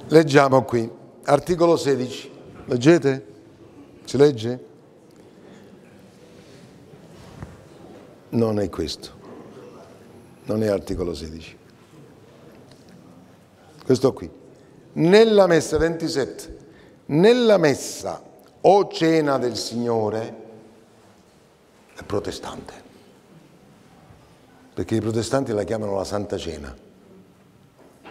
[0.09, 0.90] Leggiamo qui,
[1.25, 2.31] articolo 16.
[2.64, 3.27] Leggete?
[4.05, 4.64] Si legge?
[8.31, 9.11] Non è questo,
[10.44, 11.57] non è articolo 16.
[13.85, 14.38] Questo qui.
[14.99, 16.59] Nella messa 27,
[17.07, 18.21] nella messa
[18.63, 20.37] o cena del Signore
[21.95, 22.73] è protestante,
[24.75, 26.77] perché i protestanti la chiamano la Santa Cena,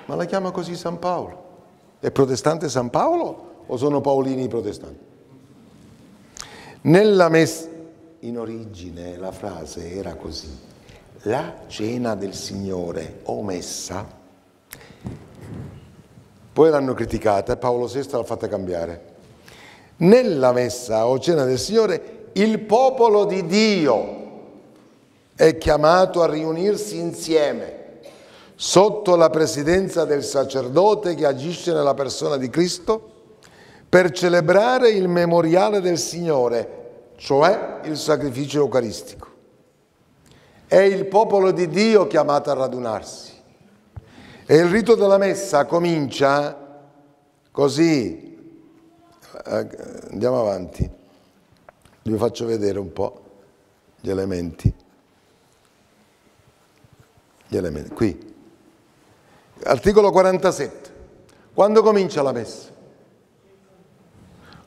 [0.06, 1.44] ma la chiama così San Paolo.
[2.00, 5.06] È protestante San Paolo o sono paolini i protestanti?
[6.84, 7.68] Nella messa,
[8.20, 10.58] in origine la frase era così,
[11.24, 14.17] la cena del Signore o messa,
[16.58, 19.02] poi l'hanno criticata e Paolo VI l'ha fatta cambiare.
[19.98, 24.16] Nella messa o cena del Signore il popolo di Dio
[25.36, 28.00] è chiamato a riunirsi insieme
[28.56, 33.08] sotto la presidenza del sacerdote che agisce nella persona di Cristo
[33.88, 39.28] per celebrare il memoriale del Signore, cioè il sacrificio eucaristico.
[40.66, 43.37] È il popolo di Dio chiamato a radunarsi.
[44.50, 46.58] E il rito della messa comincia
[47.52, 48.34] così.
[49.46, 49.68] Eh,
[50.10, 50.90] andiamo avanti.
[52.04, 53.24] Vi faccio vedere un po'
[54.00, 54.74] gli elementi.
[57.50, 57.90] Gli elementi.
[57.90, 58.36] Qui.
[59.64, 60.94] Articolo 47.
[61.54, 62.70] Quando comincia la messa?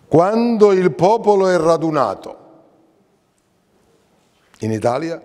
[0.06, 2.36] Quando il popolo è radunato.
[4.58, 5.22] In Italia,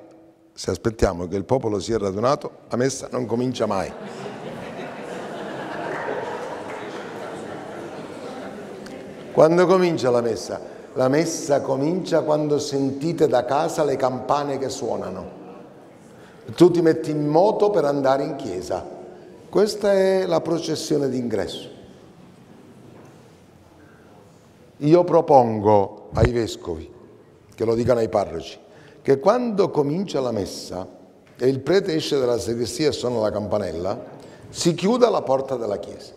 [0.54, 3.92] se aspettiamo che il popolo sia radunato, la messa non comincia mai.
[9.36, 10.62] Quando comincia la messa?
[10.94, 15.30] La messa comincia quando sentite da casa le campane che suonano.
[16.56, 18.82] Tu ti metti in moto per andare in chiesa.
[19.50, 21.68] Questa è la processione d'ingresso.
[24.78, 26.90] Io propongo ai vescovi,
[27.54, 28.58] che lo dicano ai parroci,
[29.02, 30.88] che quando comincia la messa
[31.38, 34.02] e il prete esce dalla sagrestia e suona la campanella,
[34.48, 36.14] si chiuda la porta della chiesa,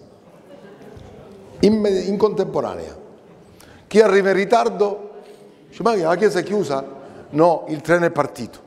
[1.59, 3.07] in, in contemporanea.
[3.89, 5.11] Chi arriva in ritardo
[5.69, 6.85] dice, ma la chiesa è chiusa?
[7.31, 8.67] No, il treno è partito.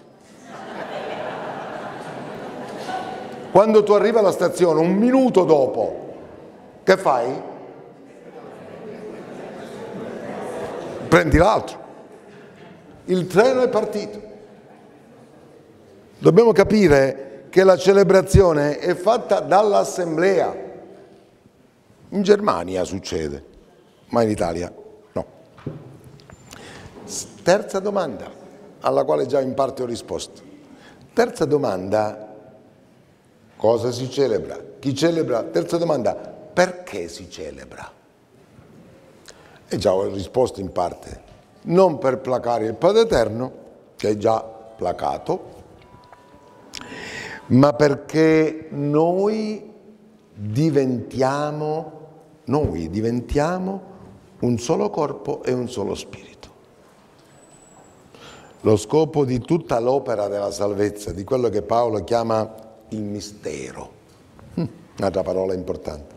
[3.52, 6.14] Quando tu arrivi alla stazione un minuto dopo,
[6.84, 7.42] che fai?
[11.08, 11.80] Prendi l'altro.
[13.06, 14.22] Il treno è partito.
[16.18, 20.56] Dobbiamo capire che la celebrazione è fatta dall'assemblea.
[22.10, 23.44] In Germania succede,
[24.08, 24.74] ma in Italia.
[27.44, 28.30] Terza domanda,
[28.82, 30.42] alla quale già in parte ho risposto.
[31.14, 32.32] Terza domanda,
[33.62, 34.60] Cosa si celebra?
[34.80, 35.44] Chi celebra?
[35.44, 37.92] Terza domanda, perché si celebra?
[39.68, 41.22] E già ho risposto in parte,
[41.66, 43.52] non per placare il Padre Eterno,
[43.98, 45.44] che è già placato,
[47.50, 49.72] ma perché noi
[50.34, 51.92] diventiamo,
[52.46, 53.82] noi diventiamo
[54.40, 56.31] un solo corpo e un solo spirito.
[58.64, 62.48] Lo scopo di tutta l'opera della salvezza, di quello che Paolo chiama
[62.90, 63.90] il mistero.
[64.54, 64.68] Hm,
[65.00, 66.16] un'altra parola importante.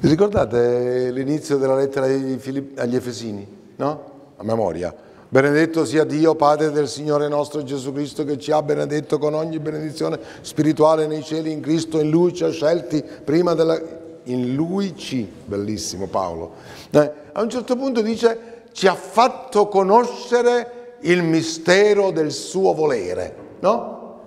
[0.00, 3.46] Vi ricordate l'inizio della lettera agli Efesini?
[3.76, 4.02] No?
[4.36, 4.92] A memoria.
[5.28, 9.60] Benedetto sia Dio, Padre del Signore nostro Gesù Cristo, che ci ha benedetto con ogni
[9.60, 12.00] benedizione spirituale nei cieli in Cristo.
[12.00, 13.80] In Lui ci ha scelti prima della...
[14.24, 16.52] In Lui ci, bellissimo Paolo.
[16.90, 23.36] Eh, a un certo punto dice, ci ha fatto conoscere il mistero del suo volere,
[23.60, 24.18] no?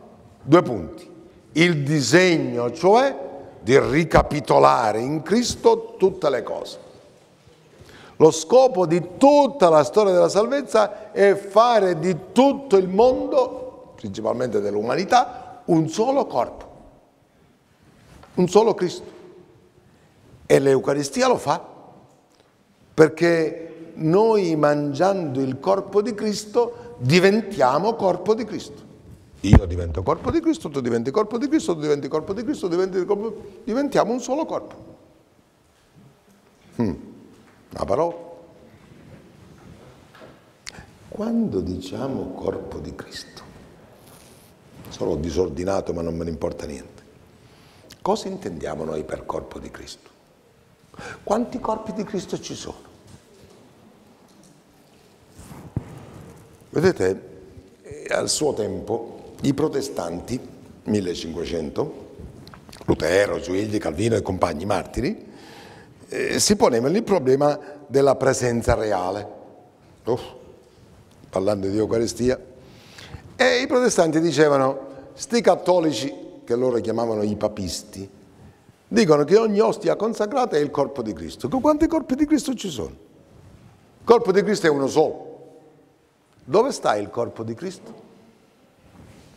[0.41, 1.09] Due punti.
[1.53, 3.29] Il disegno, cioè
[3.59, 6.79] di ricapitolare in Cristo tutte le cose.
[8.17, 14.61] Lo scopo di tutta la storia della salvezza è fare di tutto il mondo, principalmente
[14.61, 16.65] dell'umanità, un solo corpo,
[18.35, 19.19] un solo Cristo.
[20.45, 21.69] E l'Eucaristia lo fa.
[22.93, 28.89] perché noi mangiando il corpo di Cristo diventiamo corpo di Cristo.
[29.41, 32.67] Io divento corpo di Cristo, tu diventi corpo di Cristo, tu diventi corpo di Cristo,
[32.67, 33.35] diventi corpo...
[33.63, 34.75] diventiamo un solo corpo.
[36.75, 36.93] Hmm.
[37.73, 38.29] Una parola.
[41.09, 43.41] Quando diciamo corpo di Cristo,
[44.89, 47.03] sono disordinato ma non me ne importa niente,
[48.01, 50.09] cosa intendiamo noi per corpo di Cristo?
[51.23, 52.90] Quanti corpi di Cristo ci sono?
[56.71, 57.21] Vedete,
[58.11, 60.39] al suo tempo i protestanti,
[60.83, 62.09] 1500,
[62.85, 65.27] Lutero, Giuigli, Calvino e compagni martiri,
[66.07, 69.27] eh, si ponevano il problema della presenza reale,
[70.05, 70.21] Uff,
[71.29, 72.39] parlando di Eucaristia,
[73.35, 76.15] e i protestanti dicevano, sti cattolici,
[76.45, 78.09] che loro chiamavano i papisti,
[78.87, 81.49] dicono che ogni ostia consacrata è il corpo di Cristo.
[81.49, 82.95] Quanti corpi di Cristo ci sono?
[83.99, 85.30] Il corpo di Cristo è uno solo.
[86.43, 87.93] Dove sta il corpo di Cristo?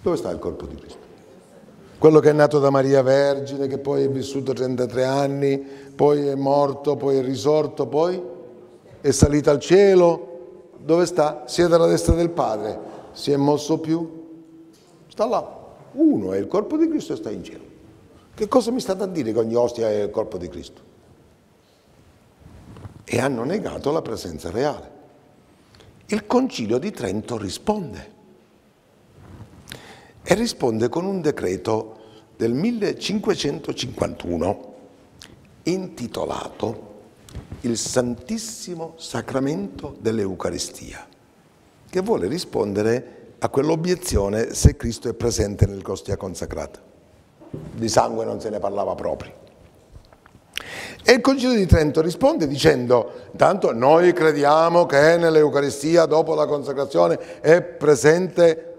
[0.03, 1.03] Dove sta il corpo di Cristo?
[1.99, 6.35] Quello che è nato da Maria Vergine, che poi è vissuto 33 anni, poi è
[6.35, 8.21] morto, poi è risorto, poi
[9.01, 10.73] è salito al cielo.
[10.79, 11.45] Dove sta?
[11.47, 12.79] Siede alla destra del Padre.
[13.13, 14.23] Si è mosso più?
[15.09, 15.63] Sta là.
[15.93, 17.65] Uno è il corpo di Cristo e sta in cielo.
[18.35, 20.81] Che cosa mi state a dire che ogni ostia è il corpo di Cristo?
[23.05, 24.94] E hanno negato la presenza reale.
[26.09, 28.13] Il concilio di Trento risponde
[30.23, 31.97] e risponde con un decreto
[32.37, 34.75] del 1551
[35.63, 36.93] intitolato
[37.63, 41.09] Il Santissimo Sacramento dell'Eucaristia,
[41.89, 46.83] che vuole rispondere a quell'obiezione se Cristo è presente nell'Ostia consacrata.
[47.51, 49.44] Di sangue non se ne parlava proprio.
[51.05, 57.41] E il Concilio di Trento risponde dicendo, tanto noi crediamo che nell'Eucaristia dopo la consacrazione
[57.41, 58.75] è presente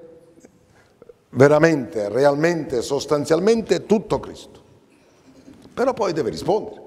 [1.30, 4.64] veramente, realmente, sostanzialmente tutto Cristo.
[5.74, 6.82] Però poi deve rispondere.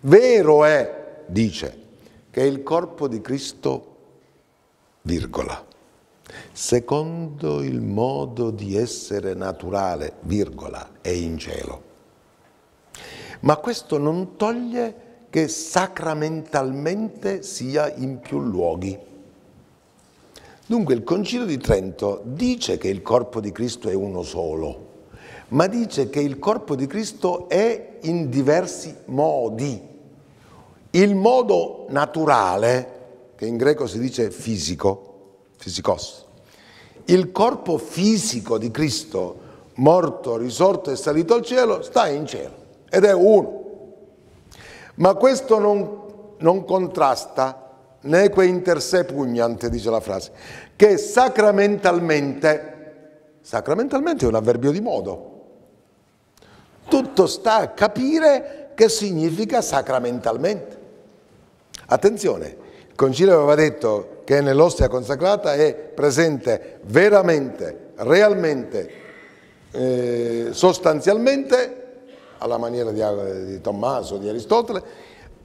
[0.00, 1.82] Vero è, dice,
[2.30, 3.96] che il corpo di Cristo,
[5.02, 5.64] virgola,
[6.52, 11.92] secondo il modo di essere naturale, virgola, è in cielo.
[13.44, 18.98] Ma questo non toglie che sacramentalmente sia in più luoghi.
[20.66, 24.92] Dunque il Concilio di Trento dice che il corpo di Cristo è uno solo,
[25.48, 29.78] ma dice che il corpo di Cristo è in diversi modi.
[30.92, 36.24] Il modo naturale, che in greco si dice fisico, fisikos,
[37.06, 39.40] il corpo fisico di Cristo,
[39.74, 42.62] morto, risorto e salito al cielo, sta in cielo
[42.94, 43.62] ed è uno.
[44.96, 47.60] Ma questo non, non contrasta
[48.02, 50.30] neque inter se pugnante, dice la frase,
[50.76, 55.32] che sacramentalmente, sacramentalmente è un avverbio di modo,
[56.86, 60.78] tutto sta a capire che significa sacramentalmente.
[61.86, 62.56] Attenzione,
[62.88, 68.90] il Concilio aveva detto che nell'ostia consacrata è presente veramente, realmente,
[69.72, 71.83] eh, sostanzialmente,
[72.38, 74.82] alla maniera di, di Tommaso, di Aristotele,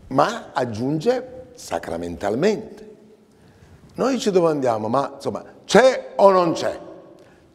[0.07, 2.87] ma aggiunge sacramentalmente.
[3.95, 6.79] Noi ci domandiamo, ma insomma, c'è o non c'è?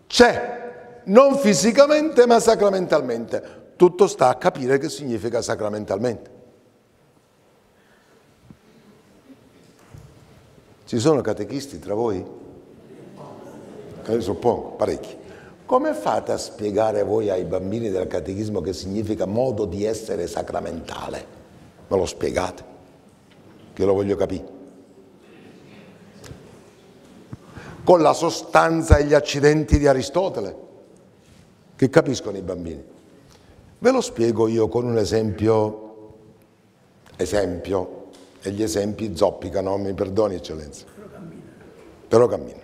[0.07, 3.63] C'è, non fisicamente ma sacramentalmente.
[3.77, 6.31] Tutto sta a capire che significa sacramentalmente.
[10.85, 12.25] Ci sono catechisti tra voi?
[14.07, 15.23] Io suppongo, parecchi.
[15.67, 21.27] Come fate a spiegare voi ai bambini del catechismo che significa modo di essere sacramentale?
[21.89, 22.73] Me lo spiegate?
[23.75, 24.53] che lo voglio capire.
[27.83, 30.57] Con la sostanza e gli accidenti di Aristotele,
[31.77, 32.83] che capiscono i bambini.
[33.79, 36.15] Ve lo spiego io con un esempio,
[37.17, 38.03] esempio,
[38.41, 40.87] e gli esempi zoppicano, mi perdoni eccellenza.
[42.09, 42.64] Però cammina.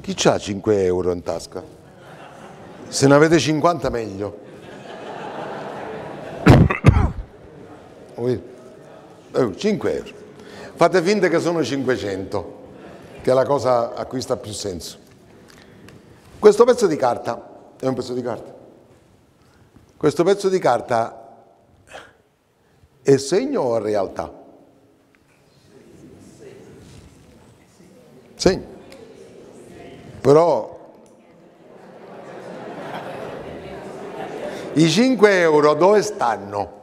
[0.00, 1.62] Chi ha 5 euro in tasca?
[2.88, 4.38] Se ne avete 50 meglio.
[9.56, 10.22] 5 euro.
[10.74, 12.62] Fate finta che sono 500,
[13.22, 14.98] che la cosa acquista più senso.
[16.40, 18.52] Questo pezzo di carta è un pezzo di carta.
[19.96, 21.46] Questo pezzo di carta
[23.02, 24.42] è segno o realtà?
[28.44, 28.66] Segno.
[30.20, 30.78] Però
[34.74, 36.82] i 5 euro dove stanno?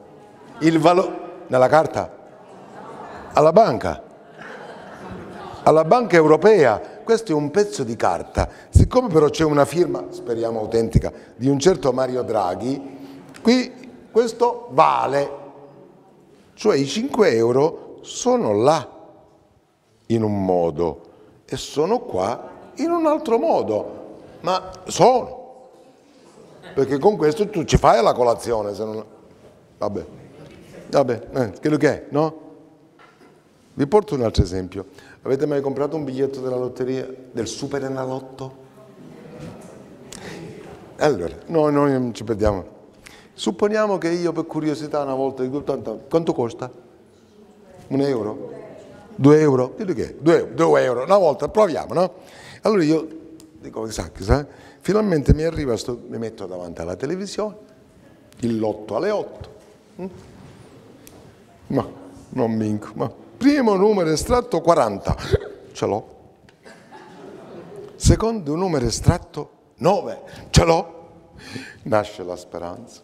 [0.61, 2.17] Il valore Nella carta?
[3.33, 4.01] Alla banca.
[5.61, 6.81] Alla banca europea.
[7.03, 8.49] Questo è un pezzo di carta.
[8.69, 15.29] Siccome però c'è una firma, speriamo autentica, di un certo Mario Draghi, qui questo vale.
[16.55, 18.89] Cioè i 5 euro sono là
[20.07, 21.09] in un modo
[21.53, 25.39] e sono qua in un altro modo, ma sono.
[26.73, 29.03] Perché con questo tu ci fai la colazione, se non...
[29.77, 30.05] Vabbè,
[30.89, 32.39] vabbè, eh, quello che è, no?
[33.73, 34.85] Vi porto un altro esempio.
[35.23, 38.55] Avete mai comprato un biglietto della lotteria, del Super Enalotto?
[40.99, 42.63] Allora, noi, noi non ci perdiamo.
[43.33, 45.61] Supponiamo che io per curiosità una volta dico,
[46.07, 46.71] quanto costa?
[47.87, 48.60] Un euro?
[49.21, 49.75] Due euro?
[49.77, 50.17] Dillo che?
[50.19, 52.13] Due, due euro, una volta, proviamo, no?
[52.63, 53.07] Allora io
[53.59, 54.47] dico, sa, sa,
[54.79, 57.55] finalmente mi arriva, sto, mi metto davanti alla televisione,
[58.39, 59.49] il lotto alle 8.
[60.01, 60.05] Mm?
[61.67, 61.87] Ma
[62.29, 65.15] non vinco, ma primo numero estratto 40,
[65.71, 66.15] ce l'ho.
[67.97, 71.09] Secondo numero estratto 9, ce l'ho.
[71.83, 73.01] Nasce la speranza.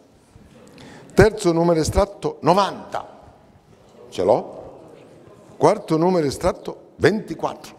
[1.14, 3.08] Terzo numero estratto 90,
[4.08, 4.57] ce l'ho.
[5.58, 7.74] Quarto numero estratto 24.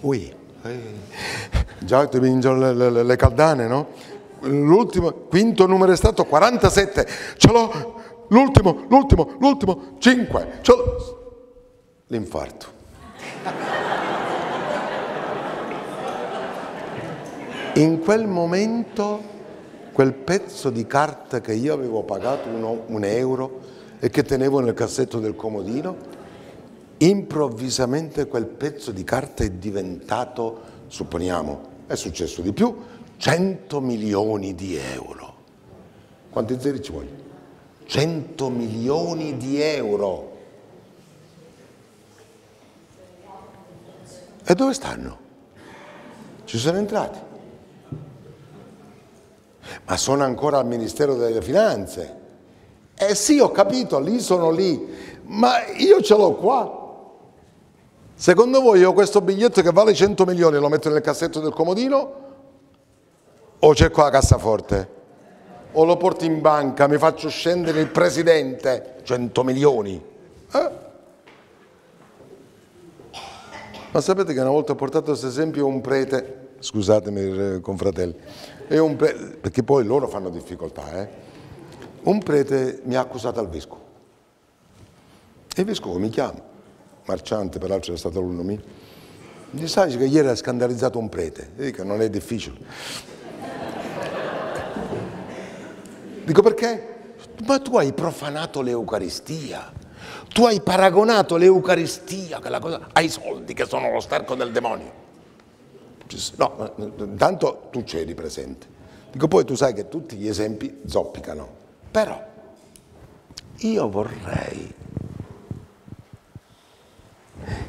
[0.00, 0.34] Ui,
[1.78, 3.86] già ti vincono le, le, le, caldane, no?
[4.40, 7.06] L'ultimo, quinto numero estratto 47,
[7.36, 8.24] ce l'ho.
[8.26, 11.34] L'ultimo, l'ultimo, l'ultimo, 5, ce l'ho.
[12.08, 12.66] L'infarto.
[17.74, 19.22] In quel momento,
[19.92, 23.71] quel pezzo di carta che io avevo pagato uno, un euro,
[24.04, 25.96] e che tenevo nel cassetto del comodino,
[26.98, 32.76] improvvisamente quel pezzo di carta è diventato, supponiamo, è successo di più,
[33.16, 35.34] 100 milioni di euro.
[36.30, 37.16] Quanti zeri ci vogliono?
[37.84, 40.36] 100 milioni di euro.
[44.42, 45.18] E dove stanno?
[46.42, 47.20] Ci sono entrati.
[49.86, 52.18] Ma sono ancora al Ministero delle Finanze
[53.08, 54.88] eh sì, ho capito, lì sono lì,
[55.24, 56.80] ma io ce l'ho qua.
[58.14, 62.12] Secondo voi io questo biglietto che vale 100 milioni lo metto nel cassetto del comodino
[63.58, 65.00] o cerco la cassaforte?
[65.72, 70.00] O lo porto in banca, mi faccio scendere il presidente, 100 milioni.
[70.52, 70.70] Eh?
[73.90, 78.14] Ma sapete che una volta ho portato questo esempio un prete, scusatemi confratelli,
[78.68, 81.31] un prete, perché poi loro fanno difficoltà, eh?
[82.04, 83.80] Un prete mi ha accusato al vescovo.
[85.54, 86.40] E il vescovo mi chiama,
[87.04, 88.60] marciante, peraltro è stato alunno mio,
[89.50, 91.50] mi dice, sai che ieri ha scandalizzato un prete?
[91.56, 92.56] E dico, non è difficile.
[96.24, 97.14] Dico, perché?
[97.46, 99.72] Ma tu hai profanato l'Eucaristia.
[100.32, 105.00] Tu hai paragonato l'Eucaristia cosa, ai soldi che sono lo sterco del demonio.
[106.36, 108.66] No, intanto tu c'eri presente.
[109.12, 111.60] Dico, poi tu sai che tutti gli esempi zoppicano.
[111.92, 112.26] Però
[113.58, 114.74] io vorrei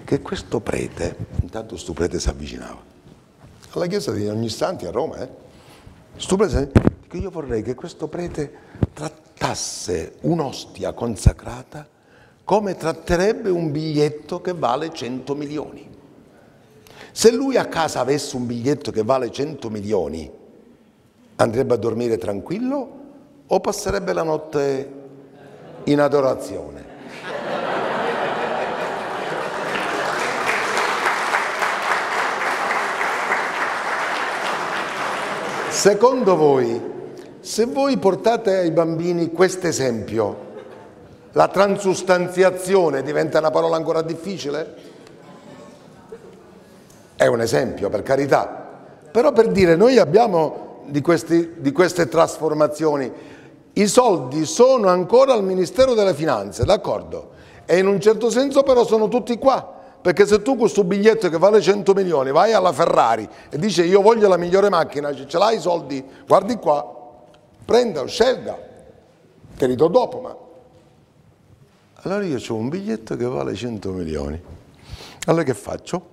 [0.06, 2.82] che questo prete, intanto questo prete si avvicinava,
[3.72, 5.30] alla chiesa di ogni santi a Roma, eh?
[6.16, 6.72] Prete,
[7.12, 8.52] io vorrei che questo prete
[8.94, 11.86] trattasse un'ostia consacrata
[12.46, 15.90] come tratterebbe un biglietto che vale 100 milioni.
[17.12, 20.32] Se lui a casa avesse un biglietto che vale 100 milioni,
[21.36, 23.02] andrebbe a dormire tranquillo
[23.48, 24.92] o passerebbe la notte
[25.86, 26.92] in adorazione?
[35.70, 36.92] Secondo voi,
[37.42, 40.52] se voi portate ai bambini questo esempio,
[41.34, 44.76] la transustanziazione diventa una parola ancora difficile?
[47.16, 48.70] È un esempio, per carità.
[49.12, 53.12] Però per dire, noi abbiamo di, questi, di queste trasformazioni
[53.74, 57.32] i soldi sono ancora al Ministero delle Finanze, d'accordo?
[57.66, 59.82] E in un certo senso però sono tutti qua.
[60.04, 64.02] Perché se tu questo biglietto che vale 100 milioni vai alla Ferrari e dici io
[64.02, 66.86] voglio la migliore macchina, ce l'hai i soldi, guardi qua,
[67.64, 68.60] prenda, scelga,
[69.56, 70.36] che ridò dopo, ma...
[72.02, 74.42] Allora io ho un biglietto che vale 100 milioni.
[75.26, 76.06] Allora che faccio?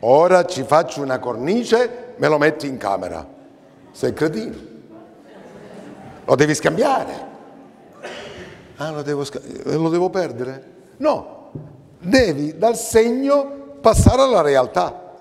[0.00, 3.26] Ora ci faccio una cornice, me lo metti in camera.
[3.92, 4.56] Sei cretino.
[6.24, 7.34] Lo devi scambiare.
[8.76, 9.24] Ah, lo devo,
[9.64, 10.74] lo devo perdere?
[10.98, 11.50] No,
[11.98, 15.14] devi dal segno passare alla realtà.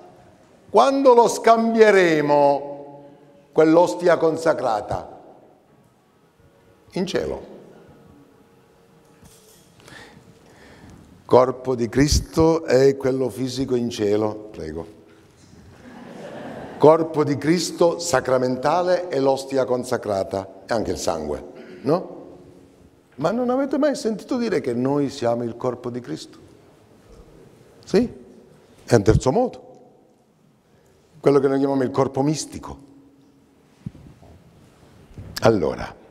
[0.69, 3.03] Quando lo scambieremo,
[3.53, 5.21] quell'ostia consacrata?
[6.91, 7.53] In cielo.
[11.25, 14.85] Corpo di Cristo è quello fisico in cielo, prego.
[16.77, 21.43] Corpo di Cristo sacramentale è l'ostia consacrata e anche il sangue,
[21.81, 22.13] no?
[23.15, 26.37] Ma non avete mai sentito dire che noi siamo il corpo di Cristo?
[27.83, 28.07] Sì?
[28.83, 29.63] È un terzo modo.
[31.19, 32.77] Quello che noi chiamiamo il corpo mistico.
[35.41, 36.03] Allora,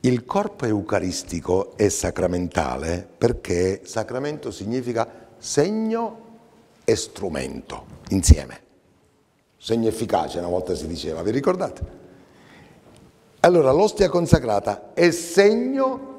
[0.00, 6.24] il corpo eucaristico è sacramentale perché sacramento significa segno
[6.84, 8.62] e strumento insieme.
[9.56, 12.04] Segno efficace una volta si diceva, vi ricordate?
[13.40, 16.14] Allora l'ostia consacrata è segno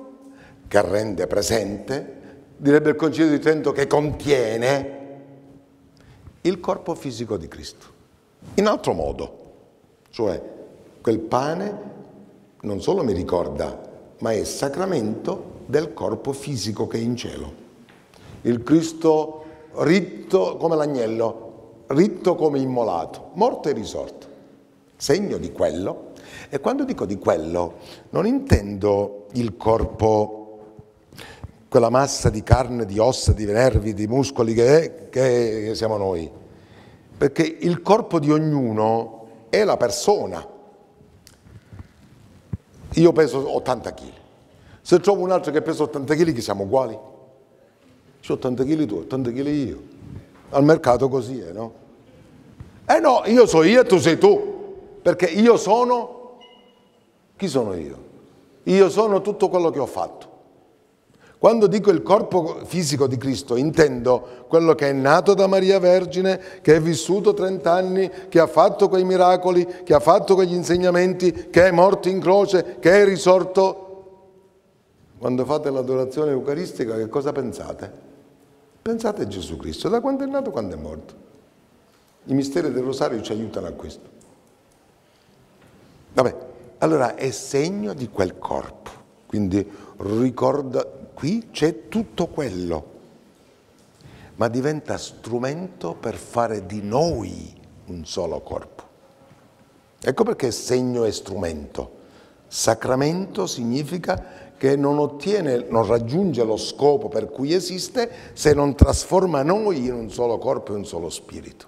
[0.68, 2.16] che rende presente,
[2.58, 4.96] direbbe il Concilio di Trento che contiene
[6.42, 7.86] il corpo fisico di Cristo.
[8.56, 9.46] In altro modo,
[10.10, 10.42] cioè
[11.02, 11.96] quel pane
[12.68, 13.80] non solo mi ricorda,
[14.20, 17.66] ma è sacramento del corpo fisico che è in cielo.
[18.42, 19.44] Il Cristo
[19.78, 24.28] ritto come l'agnello, ritto come immolato, morto e risorto.
[24.98, 26.12] Segno di quello.
[26.50, 27.76] E quando dico di quello,
[28.10, 30.60] non intendo il corpo,
[31.70, 36.30] quella massa di carne, di ossa, di nervi, di muscoli che, che siamo noi.
[37.18, 40.56] Perché il corpo di ognuno è la persona
[43.00, 44.12] io peso 80 kg.
[44.82, 46.98] Se trovo un altro che pesa 80 kg, che siamo uguali?
[48.22, 49.82] C'ho 80 kg tu, 80 kg io.
[50.50, 51.74] Al mercato così è, no?
[52.86, 54.56] Eh no, io so io e tu sei tu.
[55.02, 56.38] Perché io sono...
[57.36, 58.06] Chi sono io?
[58.64, 60.27] Io sono tutto quello che ho fatto.
[61.40, 66.40] Quando dico il corpo fisico di Cristo intendo quello che è nato da Maria Vergine,
[66.62, 71.50] che è vissuto 30 anni, che ha fatto quei miracoli, che ha fatto quegli insegnamenti,
[71.52, 73.84] che è morto in croce, che è risorto.
[75.20, 77.92] Quando fate l'adorazione eucaristica che cosa pensate?
[78.82, 81.14] Pensate a Gesù Cristo, da quando è nato, quando è morto.
[82.26, 84.10] I misteri del rosario ci aiutano a questo.
[86.14, 86.36] Vabbè,
[86.80, 88.90] allora è segno di quel corpo,
[89.28, 89.66] quindi
[89.98, 90.86] ricorda,
[91.18, 92.92] Qui c'è tutto quello,
[94.36, 98.84] ma diventa strumento per fare di noi un solo corpo.
[100.00, 101.92] Ecco perché segno e strumento.
[102.46, 109.42] Sacramento significa che non ottiene, non raggiunge lo scopo per cui esiste se non trasforma
[109.42, 111.66] noi in un solo corpo e un solo spirito.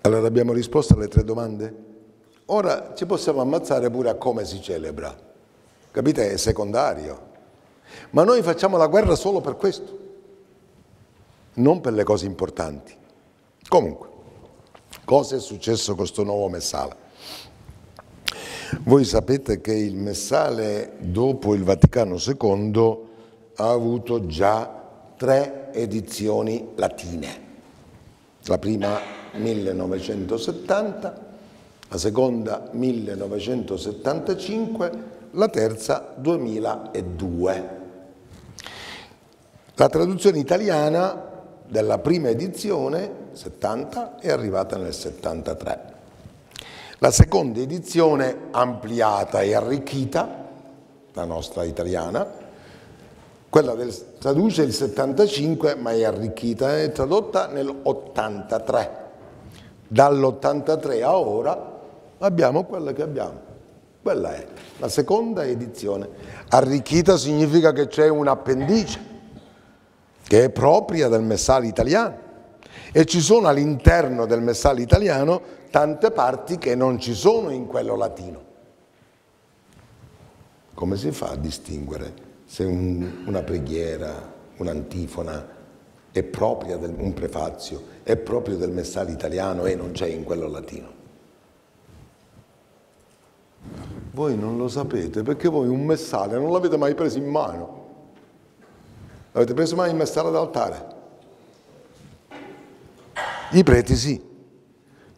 [0.00, 1.94] Allora abbiamo risposto alle tre domande?
[2.46, 5.12] Ora ci possiamo ammazzare pure a come si celebra,
[5.90, 6.30] capite?
[6.30, 7.34] È secondario.
[8.10, 9.98] Ma noi facciamo la guerra solo per questo,
[11.54, 12.94] non per le cose importanti.
[13.66, 14.08] Comunque,
[15.04, 17.04] cosa è successo con questo nuovo messale?
[18.82, 22.98] Voi sapete che il messale dopo il Vaticano II
[23.56, 24.84] ha avuto già
[25.16, 27.44] tre edizioni latine.
[28.44, 29.00] La prima
[29.34, 31.25] 1970,
[31.88, 37.84] la seconda 1975, la terza 2002.
[39.74, 41.22] La traduzione italiana
[41.66, 45.94] della prima edizione, 70, è arrivata nel 73.
[46.98, 50.44] La seconda edizione ampliata e arricchita,
[51.12, 52.44] la nostra italiana,
[53.48, 58.90] quella del, traduce il 75 ma è arricchita, è tradotta nell'83.
[59.88, 61.74] Dall'83 a ora
[62.18, 63.54] abbiamo quella che abbiamo.
[64.02, 64.46] Quella è
[64.78, 66.08] la seconda edizione.
[66.48, 69.14] Arricchita significa che c'è un'appendice
[70.22, 72.24] che è propria del messale italiano
[72.92, 75.40] e ci sono all'interno del messale italiano
[75.70, 78.44] tante parti che non ci sono in quello latino.
[80.74, 82.14] Come si fa a distinguere
[82.44, 85.54] se un, una preghiera, un'antifona
[86.12, 90.48] è propria del un prefazio, è proprio del messale italiano e non c'è in quello
[90.48, 90.95] latino?
[94.12, 97.84] Voi non lo sapete perché voi un messale non l'avete mai preso in mano.
[99.32, 100.86] Avete preso mai il messale d'altare?
[103.50, 104.34] I preti sì.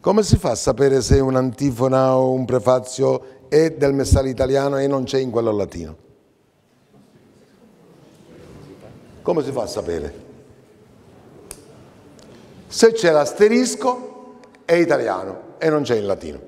[0.01, 4.87] Come si fa a sapere se un'antifona o un prefazio è del messale italiano e
[4.87, 5.95] non c'è in quello latino?
[9.21, 10.13] Come si fa a sapere?
[12.67, 16.39] Se c'è l'asterisco è italiano e non c'è in latino.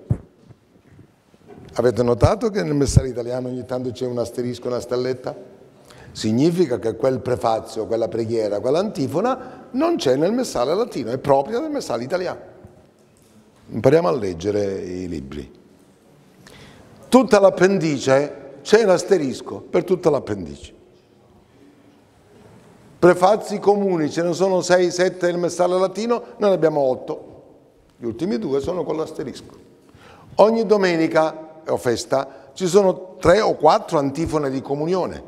[1.74, 5.34] Avete notato che nel messaggio italiano ogni tanto c'è un asterisco, una stelletta?
[6.12, 11.72] Significa che quel prefazio, quella preghiera, quell'antifona non c'è nel messale latino, è propria del
[11.72, 12.40] messale italiano.
[13.70, 15.50] Impariamo a leggere i libri.
[17.08, 20.74] Tutta l'appendice c'è l'asterisco per tutta l'appendice.
[23.00, 27.30] Prefazi comuni, ce ne sono 6, 7 nel messale latino, noi ne abbiamo 8.
[27.98, 29.70] Gli ultimi due sono con l'asterisco.
[30.36, 35.24] Ogni domenica o festa ci sono tre o quattro antifone di comunione,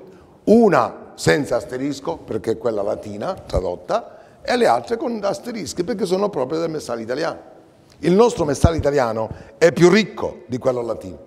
[0.46, 6.30] una senza asterisco perché è quella latina tradotta e le altre con asterischi perché sono
[6.30, 7.52] proprie del messale italiano.
[8.00, 11.18] Il nostro messale italiano è più ricco di quello latino.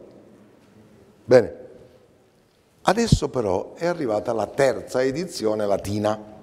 [1.25, 1.55] Bene,
[2.83, 6.35] adesso però è arrivata la terza edizione latina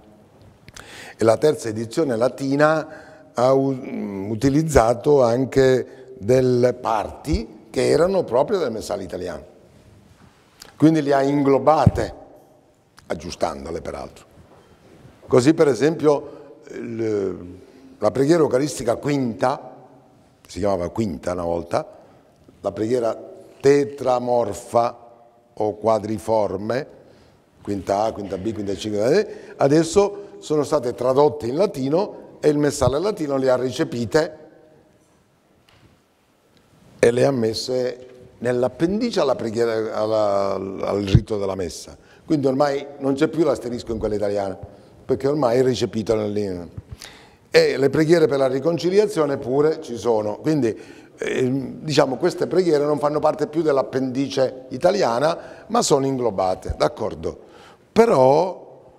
[1.15, 9.01] e la terza edizione latina ha utilizzato anche delle parti che erano proprio del messale
[9.01, 9.43] italiano.
[10.77, 12.13] Quindi le ha inglobate,
[13.07, 14.25] aggiustandole peraltro.
[15.25, 16.59] Così per esempio
[17.97, 19.75] la preghiera eucaristica quinta
[20.47, 21.97] si chiamava quinta una volta,
[22.61, 23.19] la preghiera
[23.59, 24.97] tetramorfa
[25.53, 26.87] o quadriforme,
[27.59, 32.49] quinta A, quinta B, quinta C, quinta D, adesso sono state tradotte in latino e
[32.49, 34.42] il messale latino le ha recepite
[37.03, 39.35] e le ha messe nell'appendice alla
[39.91, 41.97] alla, al rito della messa.
[42.25, 44.57] Quindi ormai non c'è più l'asterisco in quella italiana,
[45.03, 46.69] perché ormai è recepito nel
[47.51, 50.37] e le preghiere per la riconciliazione pure ci sono.
[50.37, 50.75] Quindi
[51.17, 51.51] eh,
[51.81, 57.37] diciamo queste preghiere non fanno parte più dell'appendice italiana, ma sono inglobate, d'accordo.
[57.91, 58.91] Però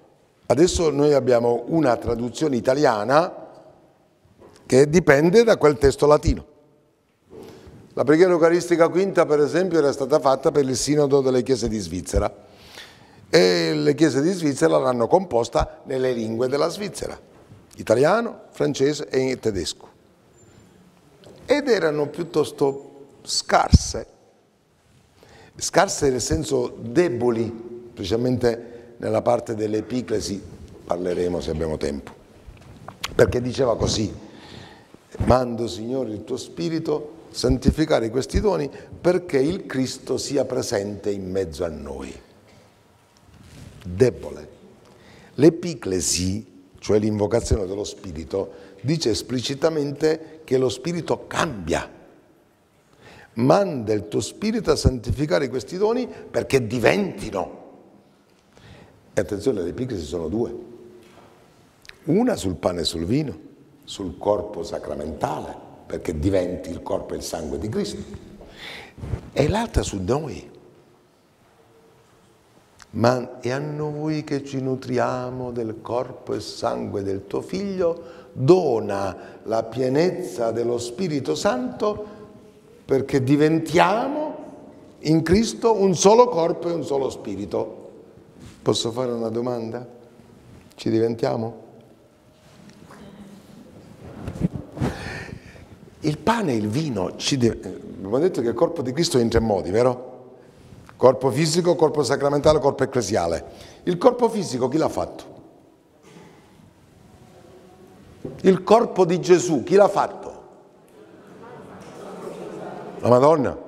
[0.44, 3.34] adesso noi abbiamo una traduzione italiana
[4.66, 6.52] che dipende da quel testo latino.
[7.96, 11.78] La preghiera eucaristica quinta, per esempio, era stata fatta per il sinodo delle chiese di
[11.78, 12.32] Svizzera
[13.30, 17.16] e le chiese di Svizzera l'hanno composta nelle lingue della Svizzera
[17.76, 19.88] italiano, francese e tedesco.
[21.46, 24.06] Ed erano piuttosto scarse,
[25.54, 30.42] scarse nel senso deboli, specialmente nella parte delle epiclesi,
[30.84, 32.12] parleremo se abbiamo tempo,
[33.14, 34.12] perché diceva così,
[35.26, 38.70] mando Signore il tuo spirito santificare questi doni
[39.00, 42.14] perché il Cristo sia presente in mezzo a noi.
[43.84, 44.48] Debole.
[45.34, 46.52] L'epiclesi
[46.84, 51.90] cioè l'invocazione dello Spirito, dice esplicitamente che lo Spirito cambia.
[53.36, 57.62] Manda il tuo Spirito a santificare questi doni perché diventino.
[59.14, 60.54] E attenzione, le epiclesi sono due.
[62.04, 63.34] Una sul pane e sul vino,
[63.84, 65.56] sul corpo sacramentale,
[65.86, 68.02] perché diventi il corpo e il sangue di Cristo.
[69.32, 70.50] E l'altra su noi,
[72.90, 79.16] ma è a noi che ci nutriamo del corpo e sangue del tuo Figlio, dona
[79.44, 82.12] la pienezza dello Spirito Santo
[82.84, 84.34] perché diventiamo
[85.00, 87.82] in Cristo un solo corpo e un solo spirito.
[88.62, 89.86] Posso fare una domanda?
[90.74, 91.63] Ci diventiamo?
[96.04, 99.30] Il pane e il vino, ci abbiamo detto che il corpo di Cristo è in
[99.30, 100.12] tre modi, vero?
[100.96, 103.44] Corpo fisico, corpo sacramentale, corpo ecclesiale.
[103.84, 105.24] Il corpo fisico chi l'ha fatto?
[108.42, 110.42] Il corpo di Gesù chi l'ha fatto?
[112.98, 113.58] La Madonna.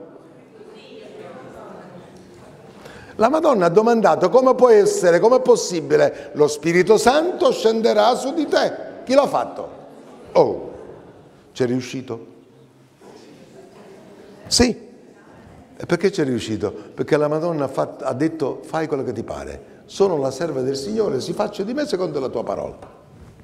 [3.15, 8.35] La Madonna ha domandato come può essere, come è possibile, lo Spirito Santo scenderà su
[8.35, 8.73] di te.
[9.05, 9.69] Chi l'ha fatto?
[10.33, 10.75] Oh,
[11.57, 12.27] c'è riuscito?
[14.47, 14.79] Sì,
[15.75, 16.71] e perché ci è riuscito?
[16.71, 20.61] Perché la Madonna ha, fatto, ha detto fai quello che ti pare, sono la serva
[20.61, 22.77] del Signore, si faccia di me secondo la tua parola.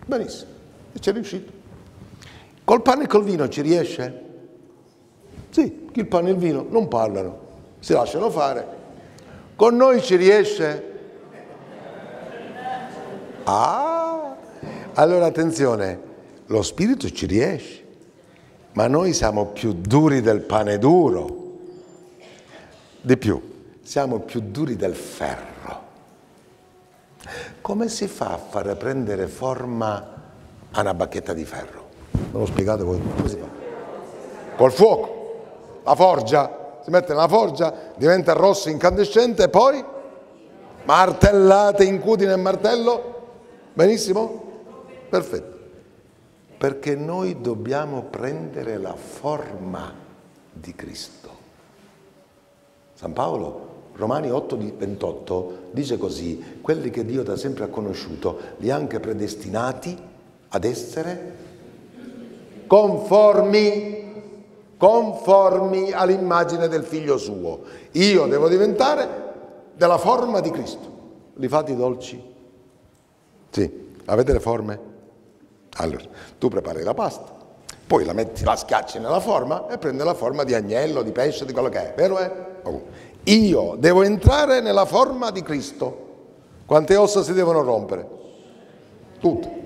[0.04, 0.50] Benissimo,
[0.92, 1.52] e ci è riuscito.
[2.64, 4.24] Col pane e col vino ci riesce?
[5.48, 7.38] Sì, il pane e il vino non parlano,
[7.78, 8.66] si lasciano fare.
[9.56, 10.90] Con noi ci riesce?
[13.44, 14.36] Ah,
[14.92, 16.00] allora attenzione,
[16.44, 17.81] lo spirito ci riesce,
[18.72, 21.40] ma noi siamo più duri del pane duro.
[23.00, 23.40] Di più,
[23.82, 25.50] siamo più duri del ferro.
[27.60, 30.20] Come si fa a fare prendere forma
[30.70, 31.88] a una bacchetta di ferro?
[32.12, 33.00] Me lo spiegate voi?
[33.16, 33.46] Come si fa?
[34.56, 39.84] Col fuoco, la forgia, si mette nella forgia, diventa rosso incandescente e poi
[40.84, 43.20] martellate, incudine e martello.
[43.72, 44.44] Benissimo?
[45.08, 45.51] Perfetto.
[46.62, 49.92] Perché noi dobbiamo prendere la forma
[50.52, 51.28] di Cristo.
[52.94, 58.70] San Paolo Romani 8, 28 dice così, quelli che Dio da sempre ha conosciuto li
[58.70, 59.98] ha anche predestinati
[60.50, 61.34] ad essere
[62.68, 64.22] conformi,
[64.76, 67.62] conformi all'immagine del figlio suo.
[67.90, 69.08] Io devo diventare
[69.74, 70.90] della forma di Cristo.
[71.34, 72.22] Li fate i dolci?
[73.50, 73.90] Sì.
[74.04, 74.91] Avete le forme?
[75.76, 76.04] Allora,
[76.38, 77.32] tu prepari la pasta,
[77.86, 81.44] poi la metti, la schiacci nella forma e prende la forma di agnello, di pesce,
[81.46, 82.30] di quello che è, vero è?
[82.64, 82.82] Oh.
[83.24, 86.10] Io devo entrare nella forma di Cristo.
[86.66, 88.08] Quante ossa si devono rompere?
[89.18, 89.60] Tutte.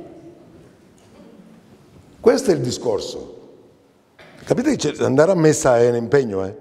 [2.20, 3.34] Questo è il discorso.
[4.44, 6.54] Capite che andare a messa è un impegno, eh?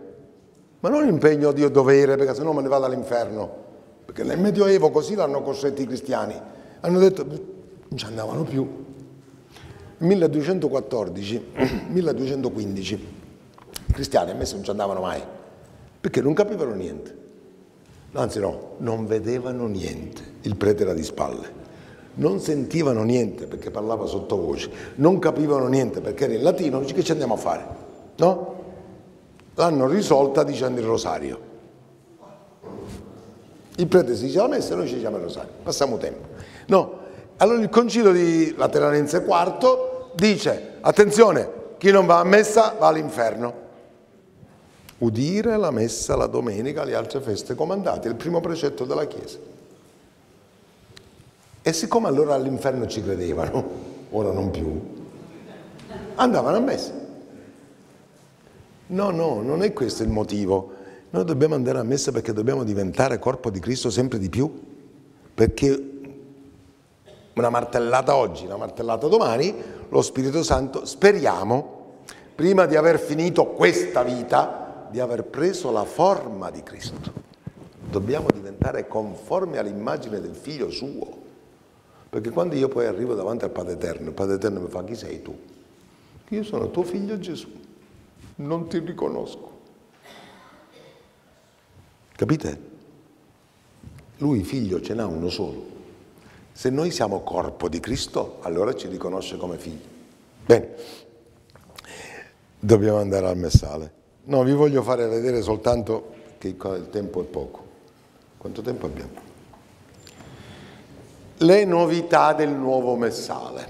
[0.79, 3.63] Ma non un impegno di dovere, perché sennò me ne vado all'inferno.
[4.05, 6.39] Perché nel Medioevo così l'hanno costretti i cristiani.
[6.81, 8.85] Hanno detto, non ci andavano più.
[9.97, 11.45] 1214,
[11.87, 12.93] 1215,
[13.87, 15.21] i cristiani a messa non ci andavano mai,
[16.01, 17.23] perché non capivano niente.
[18.13, 21.63] Anzi no, non vedevano niente, il prete era di spalle.
[22.15, 27.11] Non sentivano niente perché parlava sottovoce, non capivano niente perché era in latino, che ci
[27.11, 27.65] andiamo a fare?
[28.17, 28.53] No?
[29.55, 31.53] L'hanno risolta dicendo il rosario.
[33.77, 36.27] Il prete si dice la messa e noi ci diciamo il rosario, passiamo tempo.
[36.67, 36.99] No,
[37.37, 43.63] allora il concilio di Lateranense IV dice, attenzione, chi non va a messa va all'inferno.
[44.99, 49.37] Udire la messa la domenica, le altre feste comandate, il primo precetto della Chiesa.
[51.61, 53.63] E siccome allora all'inferno ci credevano,
[54.11, 54.81] ora non più,
[56.15, 56.93] andavano a messa.
[58.87, 60.73] No, no, non è questo il motivo.
[61.09, 64.49] Noi dobbiamo andare a messa perché dobbiamo diventare corpo di Cristo sempre di più,
[65.33, 65.94] perché
[67.35, 69.53] una martellata oggi, una martellata domani,
[69.89, 71.93] lo Spirito Santo speriamo,
[72.33, 77.23] prima di aver finito questa vita, di aver preso la forma di Cristo.
[77.89, 81.23] Dobbiamo diventare conformi all'immagine del figlio suo.
[82.09, 84.95] Perché quando io poi arrivo davanti al Padre Eterno, il Padre Eterno mi fa chi
[84.95, 85.37] sei tu?
[86.29, 87.49] Io sono tuo figlio Gesù,
[88.35, 89.51] non ti riconosco.
[92.15, 92.73] Capite?
[94.17, 95.74] Lui figlio ce n'ha uno solo.
[96.57, 99.83] Se noi siamo corpo di Cristo, allora ci riconosce come figli.
[100.45, 100.69] Bene,
[102.57, 103.91] dobbiamo andare al messale.
[104.23, 107.63] No, vi voglio fare vedere soltanto che il tempo è poco.
[108.37, 109.11] Quanto tempo abbiamo?
[111.39, 113.67] Le novità del nuovo messale.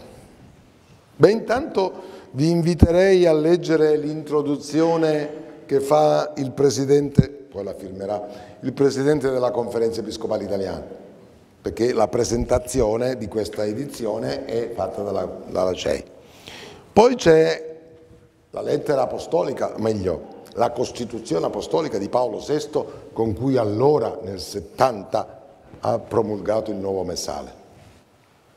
[1.15, 8.73] Beh, intanto vi inviterei a leggere l'introduzione che fa il Presidente, poi la firmerà, il
[8.73, 11.04] Presidente della Conferenza Episcopale Italiana
[11.65, 16.03] perché la presentazione di questa edizione è fatta dalla, dalla CEI.
[16.93, 17.79] Poi c'è
[18.51, 25.41] la lettera apostolica, meglio, la Costituzione apostolica di Paolo VI con cui allora nel 70
[25.79, 27.51] ha promulgato il nuovo messale,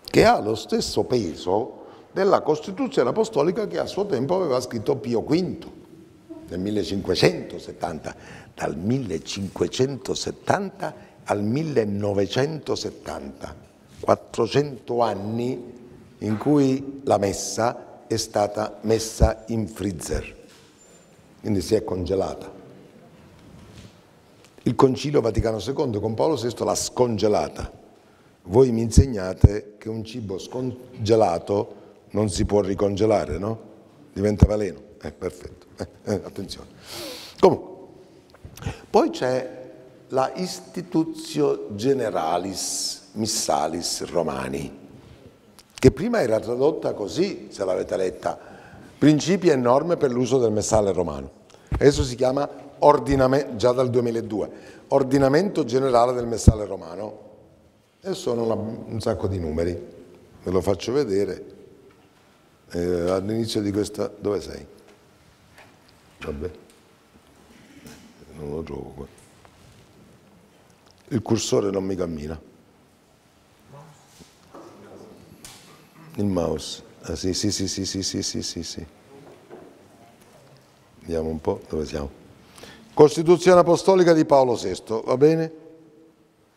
[0.04, 5.22] che ha lo stesso peso della Costituzione apostolica che a suo tempo aveva scritto Pio
[5.22, 5.66] V
[6.46, 8.36] nel 1570.
[8.54, 13.54] Dal 1570 al 1970,
[14.00, 15.76] 400 anni
[16.18, 20.36] in cui la messa è stata messa in freezer,
[21.40, 22.50] quindi si è congelata.
[24.62, 27.70] Il Concilio Vaticano II con Paolo VI l'ha scongelata.
[28.44, 31.74] Voi mi insegnate che un cibo scongelato
[32.10, 33.60] non si può ricongelare, no?
[34.12, 34.80] Diventa veleno.
[35.02, 35.66] Eh, perfetto.
[35.76, 36.68] Eh, eh, attenzione.
[37.38, 37.66] Comunque,
[38.90, 39.57] poi c'è
[40.08, 44.86] la Institutio Generalis Missalis Romani,
[45.74, 48.38] che prima era tradotta così, se l'avete letta,
[48.96, 51.30] principi e norme per l'uso del messale romano.
[51.70, 52.48] Adesso si chiama
[53.56, 54.50] già dal 2002,
[54.88, 57.26] ordinamento generale del messale romano.
[58.00, 59.72] E sono una, un sacco di numeri,
[60.42, 61.56] ve lo faccio vedere.
[62.70, 64.66] Eh, all'inizio di questa, dove sei?
[66.20, 66.50] Vabbè,
[68.36, 69.17] non lo trovo qua
[71.08, 72.40] il cursore non mi cammina.
[76.16, 76.82] Il mouse.
[77.02, 78.86] Ah, sì, sì, sì, sì, sì, sì, sì, sì, sì.
[81.00, 82.10] Vediamo un po' dove siamo.
[82.92, 85.52] Costituzione Apostolica di Paolo VI, va bene?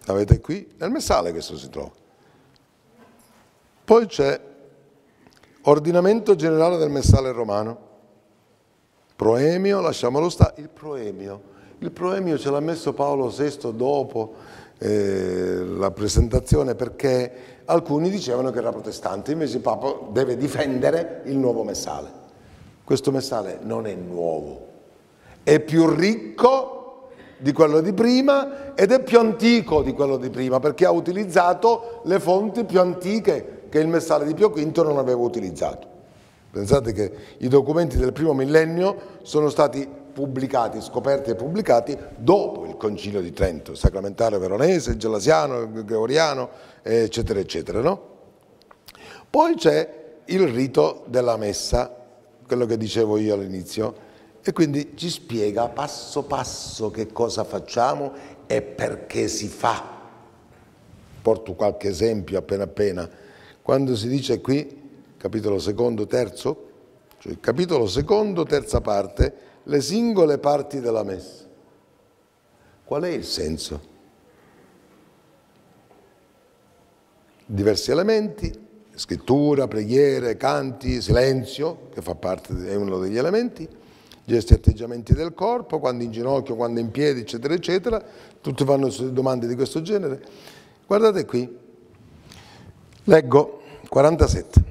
[0.06, 0.74] L'avete qui?
[0.78, 1.92] Nel messale questo si trova.
[3.86, 4.42] Poi c'è
[5.64, 7.90] Ordinamento Generale del Messale Romano.
[9.16, 11.51] Proemio, lasciamolo stare, il proemio
[11.82, 14.34] il proemio ce l'ha messo Paolo VI dopo
[14.78, 17.32] eh, la presentazione perché
[17.66, 22.20] alcuni dicevano che era protestante, invece il Papa deve difendere il nuovo messale.
[22.84, 24.68] Questo messale non è nuovo,
[25.42, 27.10] è più ricco
[27.40, 32.02] di quello di prima ed è più antico di quello di prima perché ha utilizzato
[32.04, 35.88] le fonti più antiche che il messale di Pio V non aveva utilizzato.
[36.52, 42.78] Pensate che i documenti del primo millennio sono stati pubblicati, scoperti e pubblicati dopo il
[42.78, 46.50] Concilio di Trento, sacramentale veronese, gelasiano, gregoriano,
[46.82, 47.82] eccetera, eccetera.
[47.82, 48.10] No?
[49.30, 51.96] Poi c'è il rito della messa,
[52.46, 54.10] quello che dicevo io all'inizio,
[54.44, 58.12] e quindi ci spiega passo passo che cosa facciamo
[58.48, 60.00] e perché si fa.
[61.22, 63.08] Porto qualche esempio appena appena.
[63.62, 64.80] Quando si dice qui
[65.18, 66.70] capitolo secondo, terzo,
[67.20, 69.34] cioè capitolo secondo, terza parte,
[69.64, 71.46] le singole parti della messa.
[72.84, 73.90] Qual è il senso?
[77.46, 78.52] Diversi elementi,
[78.96, 83.68] scrittura, preghiere, canti, silenzio, che fa parte, è uno degli elementi,
[84.24, 88.04] gesti e atteggiamenti del corpo, quando in ginocchio, quando in piedi, eccetera, eccetera,
[88.40, 90.22] tutti fanno domande di questo genere.
[90.86, 91.58] Guardate qui,
[93.06, 94.64] leggo 47.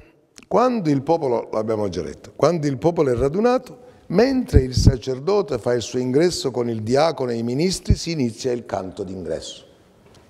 [0.47, 3.80] Quando il popolo, l'abbiamo già detto, quando il popolo è radunato,
[4.11, 8.51] mentre il sacerdote fa il suo ingresso con il diacono e i ministri, si inizia
[8.51, 9.65] il canto d'ingresso.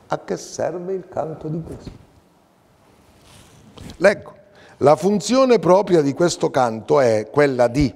[0.08, 1.92] A che serve il canto d'ingresso?
[3.98, 4.40] Leggo.
[4.78, 7.94] La funzione propria di questo canto è quella di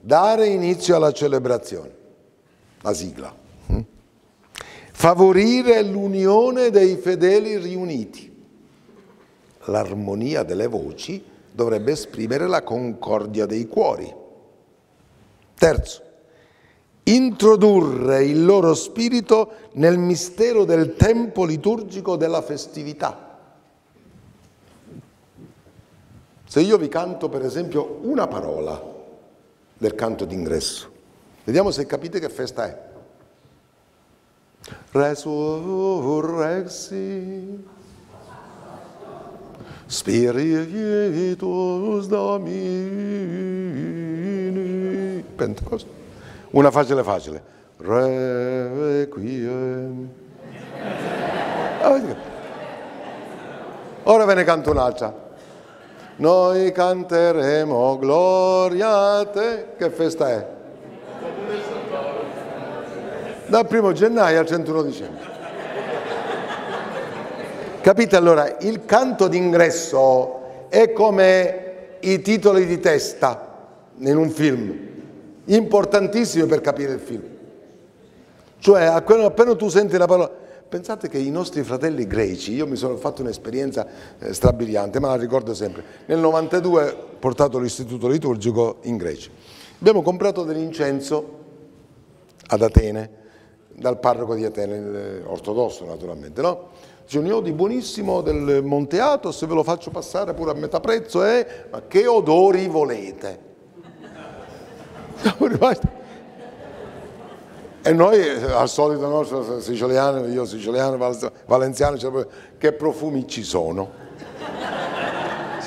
[0.00, 1.90] dare inizio alla celebrazione,
[2.82, 3.34] la sigla,
[3.66, 3.80] hm?
[4.92, 8.32] favorire l'unione dei fedeli riuniti,
[9.64, 14.18] l'armonia delle voci dovrebbe esprimere la concordia dei cuori.
[15.60, 16.02] Terzo,
[17.02, 23.36] introdurre il loro spirito nel mistero del tempo liturgico della festività.
[26.46, 28.82] Se io vi canto per esempio una parola
[29.76, 30.90] del canto d'ingresso,
[31.44, 32.88] vediamo se capite che festa è.
[34.92, 35.28] Resurrexi
[39.84, 41.36] Spiritus
[42.06, 43.50] Domini.
[45.22, 45.88] Pentecoste.
[46.50, 47.42] Una facile facile.
[47.76, 49.08] Requiem.
[54.04, 55.28] Ora ve ne canto un'altra.
[56.16, 59.68] Noi canteremo gloria a te.
[59.76, 60.46] Che festa è?
[63.46, 65.28] Dal primo gennaio al 31 dicembre.
[67.80, 73.56] Capite allora, il canto d'ingresso è come i titoli di testa
[73.98, 74.89] in un film,
[75.54, 77.22] importantissimi per capire il film.
[78.58, 80.30] Cioè appena, tu senti la parola,
[80.68, 83.86] pensate che i nostri fratelli greci, io mi sono fatto un'esperienza
[84.18, 89.30] eh, strabiliante, ma la ricordo sempre, nel 92 ho portato l'istituto liturgico in Grecia.
[89.78, 91.38] Abbiamo comprato dell'incenso
[92.48, 93.18] ad Atene,
[93.72, 96.68] dal parroco di Atene, eh, ortodosso naturalmente, no?
[97.04, 101.24] Dice, ho di buonissimo del Monte Athos, ve lo faccio passare pure a metà prezzo,
[101.24, 101.64] eh?
[101.70, 103.49] ma che odori volete?
[107.82, 110.98] E noi, al solito nostro siciliano, io siciliano,
[111.46, 112.26] valenziano, cioè,
[112.58, 114.08] che profumi ci sono?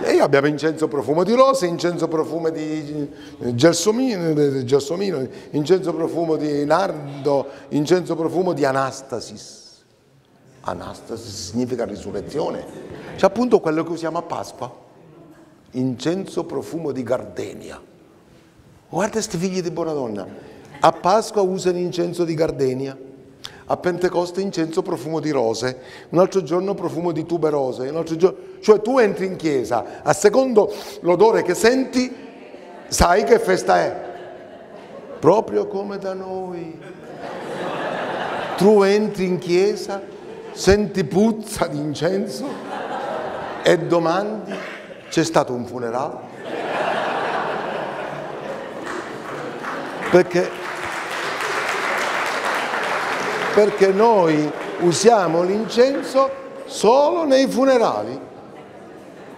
[0.03, 3.09] E abbiamo incenso profumo di rose, incenso profumo di
[3.55, 9.61] gelsomino, gelsomino, incenso profumo di nardo, incenso profumo di anastasis.
[10.61, 12.65] Anastasi significa risurrezione.
[13.15, 14.71] C'è appunto quello che usiamo a Pasqua,
[15.71, 17.81] incenso profumo di gardenia.
[18.93, 20.23] Guarda questi figli di buona donna,
[20.79, 22.95] a Pasqua usano incenso di gardenia,
[23.65, 25.79] a Pentecoste incenso profumo di rose,
[26.09, 28.37] un altro giorno profumo di tuberose, un altro giorno...
[28.59, 32.15] cioè tu entri in chiesa, a secondo l'odore che senti,
[32.87, 34.11] sai che festa è.
[35.19, 36.79] Proprio come da noi.
[38.57, 40.03] Tu entri in chiesa
[40.51, 42.45] senti puzza di incenso
[43.63, 44.53] e domandi
[45.09, 46.33] c'è stato un funerale?
[50.13, 50.47] Perché,
[53.55, 54.47] perché noi
[54.81, 56.29] usiamo l'incenso
[56.65, 58.19] solo nei funerali,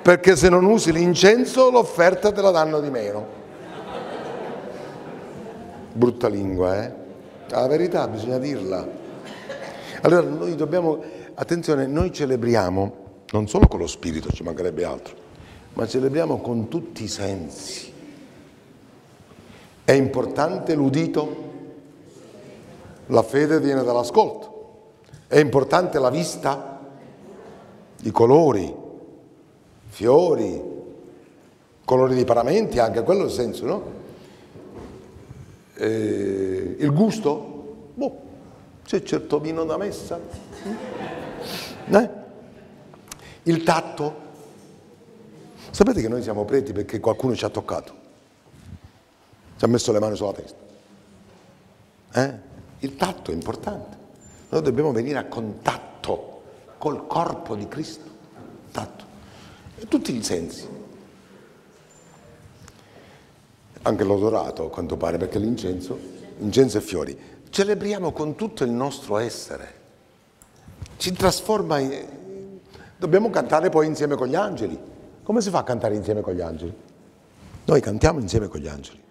[0.01, 3.25] perché se non usi l'incenso l'offerta te la danno di meno.
[5.93, 6.93] Brutta lingua, eh?
[7.47, 8.85] La verità bisogna dirla.
[10.01, 11.01] Allora noi dobbiamo,
[11.35, 12.95] attenzione, noi celebriamo
[13.29, 15.15] non solo con lo spirito, ci mancherebbe altro,
[15.75, 17.93] ma celebriamo con tutti i sensi.
[19.85, 21.43] È importante l'udito,
[23.05, 24.53] la fede viene dall'ascolto,
[25.27, 26.79] è importante la vista,
[28.01, 28.75] i colori,
[29.85, 30.59] fiori,
[31.85, 33.83] colori dei paramenti, anche quello è il senso, no?
[35.75, 38.19] Eh, il gusto, boh,
[38.83, 40.19] C'è certo vino da messa?
[41.89, 42.09] Eh?
[43.43, 44.23] Il tatto?
[45.69, 48.04] Sapete che noi siamo preti perché qualcuno ci ha toccato?
[49.57, 50.57] Ci ha messo le mani sulla testa.
[52.13, 52.33] Eh?
[52.79, 53.97] Il tatto è importante.
[54.49, 56.41] Noi dobbiamo venire a contatto
[56.77, 58.09] col corpo di Cristo.
[58.71, 59.03] Tatto.
[59.77, 60.67] E tutti i sensi.
[63.81, 65.97] Anche l'odorato, a quanto pare, perché l'incenso,
[66.39, 67.17] incenso e fiori.
[67.49, 69.73] Celebriamo con tutto il nostro essere.
[70.97, 72.59] Ci trasforma in...
[72.97, 74.77] Dobbiamo cantare poi insieme con gli angeli.
[75.23, 76.73] Come si fa a cantare insieme con gli angeli?
[77.65, 79.03] Noi cantiamo insieme con gli angeli.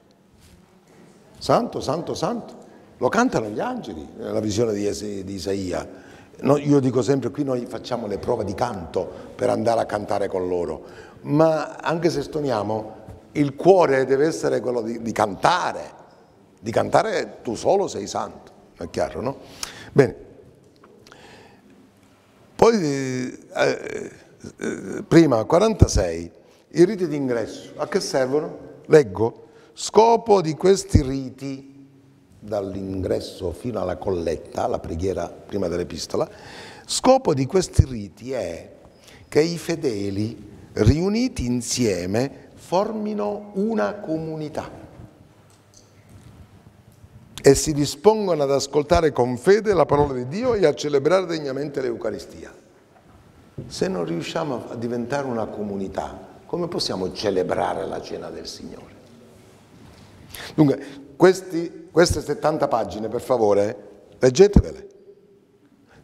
[1.45, 2.57] Santo, santo, santo.
[2.97, 5.87] Lo cantano gli angeli, nella visione di, Isaia.
[6.41, 10.27] No, io dico sempre, qui noi facciamo le prove di canto per andare a cantare
[10.27, 10.83] con loro,
[11.25, 12.97] ma anche se stoniamo,
[13.33, 15.83] il cuore deve essere quello di, di cantare,
[16.59, 19.37] di cantare tu solo sei santo, è chiaro, no?
[19.93, 20.17] Bene,
[22.57, 24.11] poi eh,
[24.57, 26.31] eh, prima 46,
[26.69, 28.59] i riti d'ingresso, a che servono?
[28.87, 29.44] Leggo,
[29.75, 31.87] scopo di questi riti
[32.39, 36.29] dall'ingresso fino alla colletta, la preghiera prima dell'epistola,
[36.87, 38.73] scopo di questi riti è
[39.29, 44.71] che i fedeli riuniti insieme formino una comunità
[47.43, 51.83] e si dispongono ad ascoltare con fede la parola di Dio e a celebrare degnamente
[51.83, 52.55] l'Eucaristia.
[53.67, 58.94] Se non riusciamo a diventare una comunità, come possiamo celebrare la cena del Signore?
[60.55, 60.81] Dunque,
[61.17, 63.77] questi, queste 70 pagine, per favore,
[64.19, 64.89] leggetevele.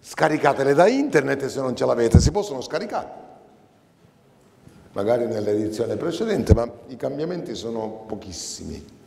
[0.01, 3.29] Scaricatele da internet se non ce l'avete, si possono scaricare.
[4.93, 8.99] Magari nell'edizione precedente, ma i cambiamenti sono pochissimi.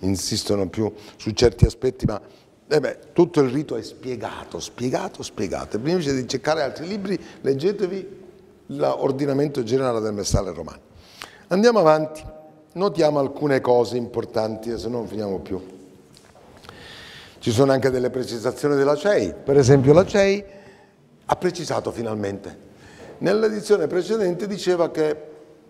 [0.00, 2.20] Insistono più su certi aspetti, ma
[2.70, 5.78] eh beh, tutto il rito è spiegato, spiegato, spiegato.
[5.80, 8.26] Prima di cercare altri libri, leggetevi
[8.66, 10.80] l'ordinamento generale del Messale Romano.
[11.48, 12.22] Andiamo avanti
[12.78, 15.60] notiamo alcune cose importanti, se no non finiamo più.
[17.40, 20.44] Ci sono anche delle precisazioni della CEI, per esempio la CEI
[21.26, 22.66] ha precisato finalmente.
[23.18, 25.16] Nell'edizione precedente diceva che,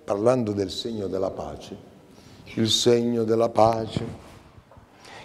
[0.04, 1.76] parlando del segno della pace,
[2.54, 4.26] il segno della pace,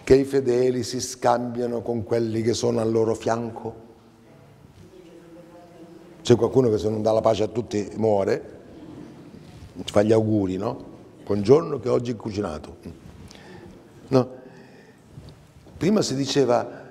[0.04, 3.82] che i fedeli si scambiano con quelli che sono al loro fianco.
[6.22, 8.52] C'è qualcuno che se non dà la pace a tutti muore,
[9.84, 10.92] ci fa gli auguri, no?
[11.26, 12.78] Buongiorno che oggi è cucinato.
[14.10, 14.30] No.
[15.78, 16.82] Prima si diceva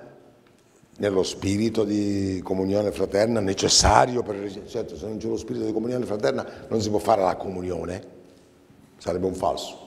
[0.97, 6.05] nello spirito di comunione fraterna necessario per certo se non c'è lo spirito di comunione
[6.05, 8.11] fraterna non si può fare la comunione.
[8.97, 9.77] Sarebbe un falso.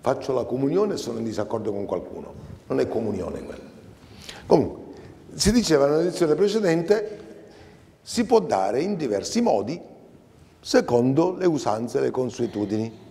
[0.00, 2.34] Faccio la comunione e sono in disaccordo con qualcuno.
[2.66, 3.68] Non è comunione quella
[4.48, 4.86] comunque
[5.34, 7.26] si diceva nell'edizione precedente
[8.02, 9.80] si può dare in diversi modi
[10.60, 13.06] secondo le usanze e le consuetudini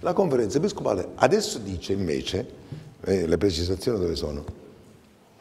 [0.00, 2.54] la conferenza episcopale adesso dice invece,
[3.02, 4.44] eh, le precisazioni dove sono?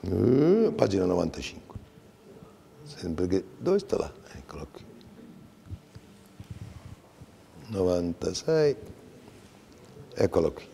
[0.01, 1.77] Uh, pagina 95.
[2.83, 4.11] Sempre che, dove sta là?
[4.33, 4.85] Eccolo qui.
[7.67, 8.75] 96,
[10.15, 10.67] eccolo qui.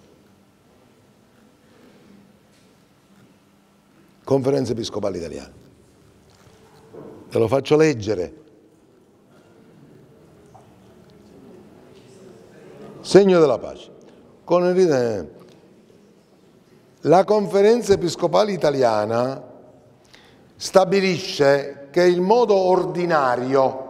[4.23, 5.51] Conferenza episcopale italiana.
[7.29, 8.43] Te lo faccio leggere.
[13.05, 13.91] Segno della pace.
[14.43, 14.63] Con
[17.01, 19.43] la conferenza episcopale italiana
[20.55, 23.83] stabilisce che il modo ordinario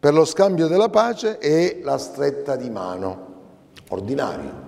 [0.00, 3.26] per lo scambio della pace è la stretta di mano,
[3.90, 4.64] ordinario.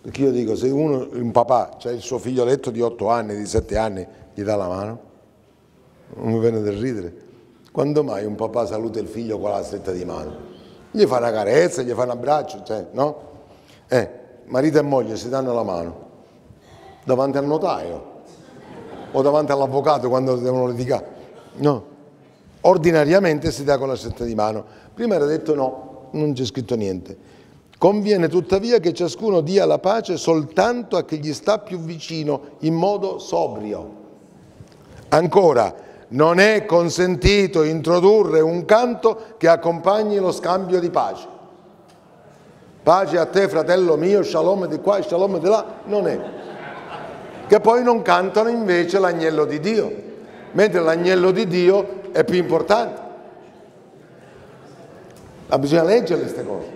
[0.00, 3.46] Perché io dico, se uno, un papà, c'è il suo figlioletto di 8 anni, di
[3.46, 5.00] 7 anni, gli dà la mano,
[6.14, 7.14] non mi viene da ridere.
[7.70, 10.59] Quando mai un papà saluta il figlio con la stretta di mano?
[10.90, 13.28] Gli fa una carezza, gli fa un abbraccio, cioè, no?
[13.88, 14.10] Eh,
[14.46, 16.08] marito e moglie si danno la mano
[17.04, 18.08] davanti al notaio
[19.12, 21.18] o davanti all'avvocato quando devono litigare.
[21.56, 21.84] No.
[22.62, 24.64] Ordinariamente si dà con la stretta di mano.
[24.94, 27.16] Prima era detto no, non c'è scritto niente.
[27.78, 32.74] Conviene tuttavia che ciascuno dia la pace soltanto a chi gli sta più vicino in
[32.74, 33.98] modo sobrio.
[35.08, 35.74] Ancora,
[36.10, 41.26] non è consentito introdurre un canto che accompagni lo scambio di pace.
[42.82, 46.20] Pace a te fratello mio, shalom di qua, shalom di là, non è.
[47.46, 49.92] Che poi non cantano invece l'agnello di Dio,
[50.52, 53.08] mentre l'agnello di Dio è più importante.
[55.46, 56.68] Ma bisogna leggere queste cose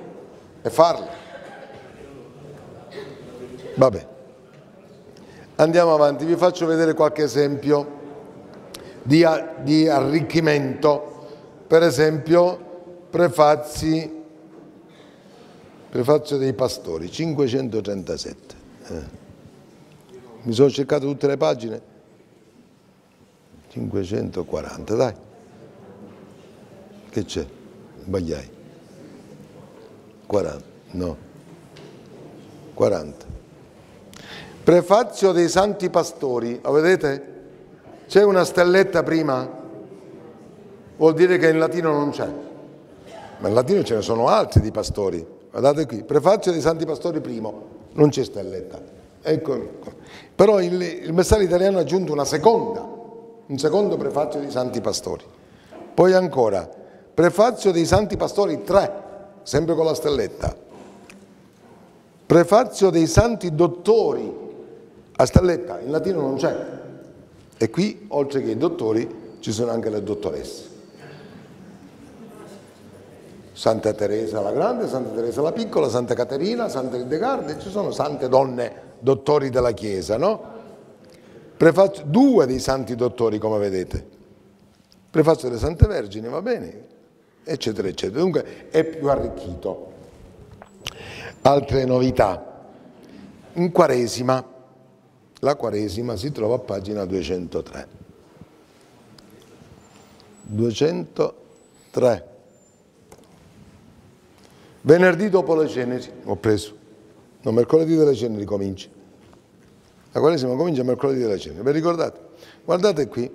[0.63, 1.23] e farle.
[3.77, 4.07] Vabbè,
[5.57, 8.03] andiamo avanti, vi faccio vedere qualche esempio
[9.05, 9.25] di,
[9.63, 11.27] di arricchimento,
[11.67, 12.73] per esempio
[13.11, 14.11] prefazi,
[15.91, 18.55] prefazio dei pastori, 537.
[18.89, 19.23] Eh.
[20.43, 21.93] Mi sono cercato tutte le pagine?
[23.69, 25.15] 540, dai.
[27.11, 27.47] Che c'è?
[28.03, 28.51] Sbagliai.
[30.27, 31.17] 40, no.
[32.73, 33.27] 40.
[34.65, 37.34] Prefazio dei santi pastori, lo vedete?
[38.15, 39.45] C'è una stelletta prima?
[40.99, 42.29] Vuol dire che in latino non c'è.
[43.39, 45.27] Ma in latino ce ne sono altri di pastori.
[45.51, 47.63] Guardate qui, prefazio dei santi pastori primo,
[47.95, 48.81] non c'è stelletta.
[49.21, 49.69] Ecco.
[50.33, 52.89] Però il, il messaggio italiano ha aggiunto una seconda,
[53.47, 55.25] un secondo prefazio dei santi pastori.
[55.93, 56.71] Poi ancora,
[57.13, 58.93] prefazio dei santi pastori 3,
[59.43, 60.55] sempre con la stelletta.
[62.27, 64.33] Prefazio dei santi dottori,
[65.17, 66.83] a stelletta, in latino non c'è.
[67.65, 70.65] E qui, oltre che i dottori, ci sono anche le dottoresse.
[73.55, 78.29] Santa Teresa la Grande, Santa Teresa la Piccola, Santa Caterina, Santa Hildegarda, ci sono sante
[78.29, 80.43] donne dottori della Chiesa, no?
[81.57, 84.07] Prefazio, due dei santi dottori, come vedete.
[85.09, 86.87] Prefazio delle Sante Vergini, va bene,
[87.45, 88.21] eccetera, eccetera.
[88.21, 89.91] Dunque è più arricchito.
[91.41, 92.67] Altre novità.
[93.55, 94.53] In Quaresima,
[95.45, 97.89] la Quaresima si trova a pagina 203.
[100.41, 102.29] 203.
[104.81, 106.75] Venerdì dopo le ceneri, ho preso.
[107.43, 108.89] No, mercoledì delle ceneri comincia.
[110.13, 111.63] La Quaresima comincia mercoledì delle ceneri.
[111.63, 112.21] Vi ricordate?
[112.65, 113.31] Guardate qui.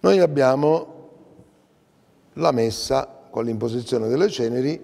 [0.00, 0.94] Noi abbiamo
[2.34, 4.80] la messa con l'imposizione delle ceneri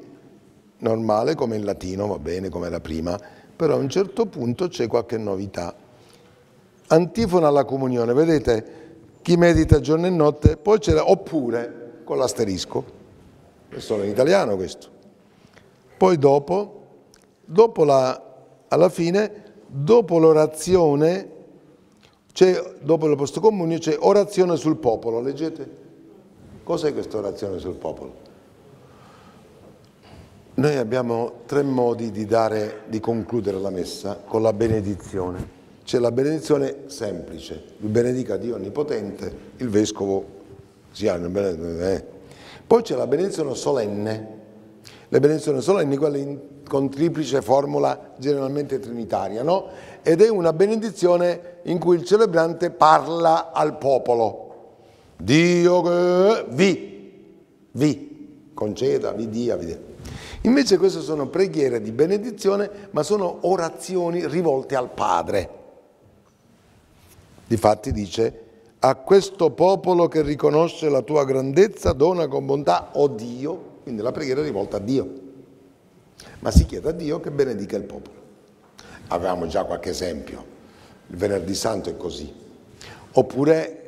[0.78, 3.16] normale come in latino, va bene come era prima,
[3.54, 5.82] però a un certo punto c'è qualche novità.
[6.88, 8.82] Antifona alla comunione, vedete
[9.22, 12.84] chi medita giorno e notte, poi c'era oppure con l'asterisco,
[13.70, 14.88] è solo in italiano questo.
[15.96, 16.86] Poi dopo,
[17.42, 18.22] dopo la,
[18.68, 21.30] alla fine, dopo l'orazione,
[22.82, 25.82] dopo il posto comunio, c'è orazione sul popolo, leggete?
[26.62, 28.14] Cos'è questa orazione sul popolo?
[30.56, 35.62] Noi abbiamo tre modi di, dare, di concludere la messa con la benedizione.
[35.84, 40.24] C'è la benedizione semplice, il benedica Dio Onnipotente, il Vescovo
[40.90, 42.04] sia eh.
[42.66, 44.28] Poi c'è la benedizione solenne,
[45.06, 49.66] le benedizioni solenni, quelle in, con triplice formula generalmente trinitaria, no?
[50.02, 54.52] Ed è una benedizione in cui il celebrante parla al popolo.
[55.18, 57.12] Dio che vi,
[57.72, 59.78] vi conceda, vi dia, vi dia.
[60.42, 65.62] Invece queste sono preghiere di benedizione, ma sono orazioni rivolte al Padre.
[67.46, 68.40] Difatti dice,
[68.78, 74.02] a questo popolo che riconosce la tua grandezza, dona con bontà, o oh Dio, quindi
[74.02, 75.22] la preghiera è rivolta a Dio.
[76.40, 78.22] Ma si chiede a Dio che benedica il popolo.
[79.08, 80.44] Avevamo già qualche esempio,
[81.06, 82.32] il venerdì santo è così.
[83.12, 83.80] Oppure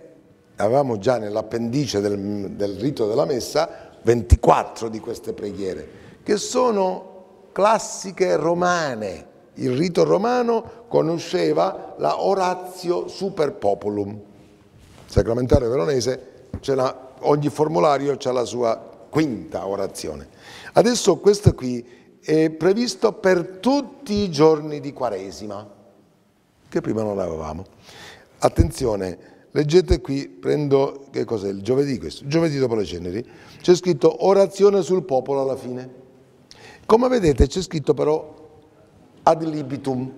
[0.57, 5.89] avevamo già nell'appendice del, del rito della messa 24 di queste preghiere,
[6.23, 9.35] che sono classiche romane.
[9.59, 14.19] Il rito romano conosceva la oratio super populum.
[15.07, 16.49] Sacramentale veronese,
[17.20, 18.77] ogni formulario ha la sua
[19.09, 20.28] quinta orazione.
[20.73, 21.85] Adesso questo qui
[22.20, 25.66] è previsto per tutti i giorni di Quaresima,
[26.69, 27.65] che prima non avevamo.
[28.39, 33.27] Attenzione, Leggete qui, prendo, che cos'è, il giovedì questo, giovedì dopo le ceneri,
[33.62, 36.05] c'è scritto orazione sul popolo alla fine.
[36.85, 38.36] Come vedete c'è scritto però
[39.28, 40.12] ad libitum,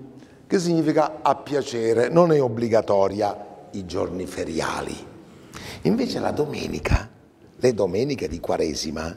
[0.47, 4.95] che significa a piacere, non è obbligatoria i giorni feriali.
[5.83, 7.09] Invece la domenica,
[7.57, 9.17] le domeniche di Quaresima,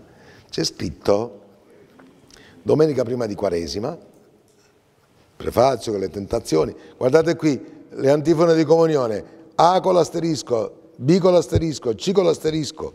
[0.50, 1.40] c'è scritto
[2.62, 3.98] domenica prima di Quaresima,
[5.36, 9.24] prefazio con le tentazioni, guardate qui le antifone di comunione,
[9.56, 12.94] a con l'asterisco, B con l'asterisco, C con l'asterisco,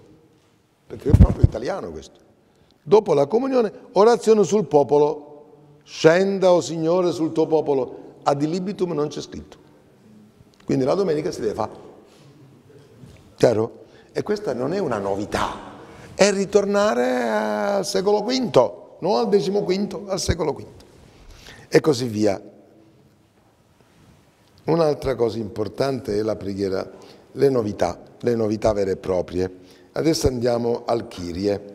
[0.87, 2.21] perché è proprio italiano questo.
[2.83, 5.26] Dopo la comunione, orazione sul popolo,
[5.87, 9.57] scenda, o oh Signore, sul tuo popolo, ad libitum non c'è scritto.
[10.65, 11.85] Quindi la domenica si deve fare.
[13.37, 13.85] Chiaro?
[14.13, 15.75] E questa non è una novità,
[16.15, 19.65] è ritornare al secolo V, non al decimo
[20.09, 20.65] al secolo V.
[21.69, 22.41] E così via.
[24.65, 26.91] Un'altra cosa importante è la preghiera,
[27.33, 29.59] le novità, le novità vere e proprie.
[29.93, 31.75] Adesso andiamo al Kyrie.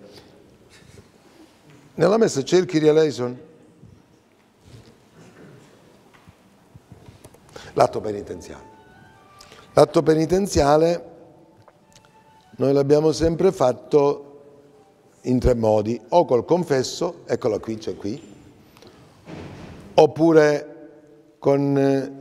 [1.95, 3.49] Nella messa c'è il Kyrie eleison?
[7.73, 8.69] L'atto penitenziale.
[9.73, 11.11] L'atto penitenziale
[12.57, 14.31] Noi l'abbiamo sempre fatto
[15.21, 18.21] in tre modi, o col confesso, eccola qui, c'è qui,
[19.95, 20.67] oppure
[21.39, 22.11] con eh,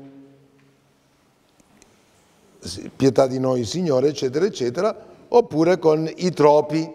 [2.96, 4.96] pietà di noi Signore, eccetera, eccetera,
[5.28, 6.90] oppure con i tropi,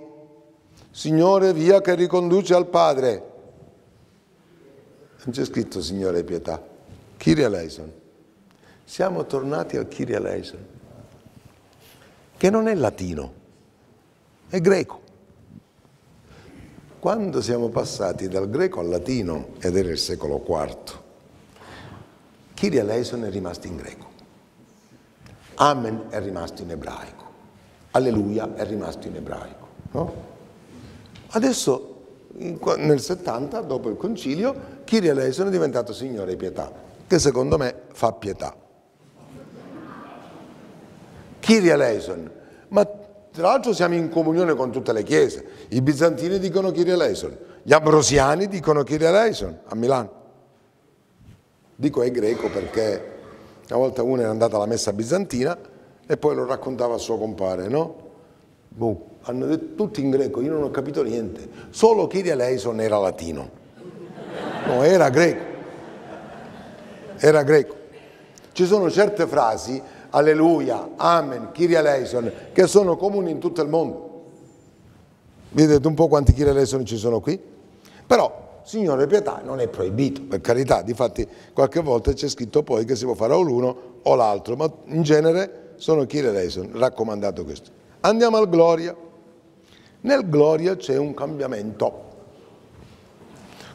[0.89, 3.33] Signore via che riconduce al Padre.
[5.23, 6.63] Non c'è scritto Signore pietà,
[7.17, 8.03] Kyrie eleison.
[8.85, 10.65] Siamo tornati al Kyrie eleison,
[12.37, 13.33] che non è latino,
[14.47, 15.01] è greco.
[16.99, 20.99] Quando siamo passati dal greco al latino, ed era il secolo IV,
[22.53, 24.05] Kyrie eleison è rimasto in greco.
[25.55, 27.23] Amen è rimasto in ebraico.
[27.91, 29.67] Alleluia è rimasto in ebraico.
[29.91, 30.13] No?
[31.29, 32.03] Adesso,
[32.77, 36.71] nel 70, dopo il concilio, Kyrie eleison è diventato Signore pietà,
[37.07, 38.63] che secondo me fa pietà.
[41.45, 42.31] Kyrie eleison,
[42.69, 45.45] ma tra l'altro siamo in comunione con tutte le chiese.
[45.69, 50.11] I bizantini dicono Kyrie eleison, gli ambrosiani dicono Kyrie eleison a Milano.
[51.75, 53.13] Dico è greco perché
[53.69, 55.55] una volta uno era andato alla messa bizantina
[56.07, 57.95] e poi lo raccontava al suo compare, no?
[58.69, 61.47] Boh, hanno detto tutti in greco, io non ho capito niente.
[61.69, 63.49] Solo Kyrie eleison era latino.
[64.65, 65.43] No, era greco.
[67.17, 67.75] Era greco.
[68.51, 69.79] Ci sono certe frasi
[70.15, 74.23] alleluia, amen, Kyrie che sono comuni in tutto il mondo.
[75.51, 77.39] Vedete un po' quanti Kyrie ci sono qui?
[78.07, 82.95] Però, Signore pietà, non è proibito, per carità, difatti qualche volta c'è scritto poi che
[82.95, 87.69] si può fare o l'uno o l'altro, ma in genere sono Kyrie raccomandato questo.
[88.01, 88.95] Andiamo al Gloria.
[90.01, 92.03] Nel Gloria c'è un cambiamento.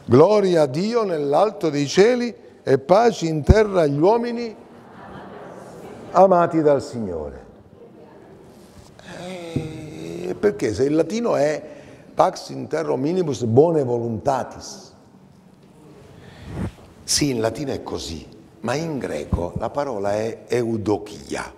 [0.05, 4.55] Gloria a Dio nell'alto dei cieli e pace in terra agli uomini
[6.11, 7.49] amati dal Signore.
[9.19, 11.61] Eh, perché se il latino è
[12.13, 14.93] pax in terra minibus bone voluntatis,
[17.03, 18.25] sì, in latino è così,
[18.61, 21.53] ma in greco la parola è eudochia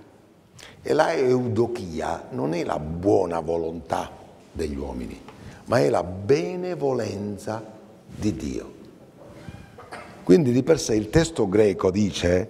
[0.82, 4.10] e la eudochia non è la buona volontà
[4.52, 5.20] degli uomini,
[5.66, 7.64] ma è la benevolenza
[8.06, 8.72] di Dio.
[10.24, 12.50] Quindi di per sé il testo greco dice,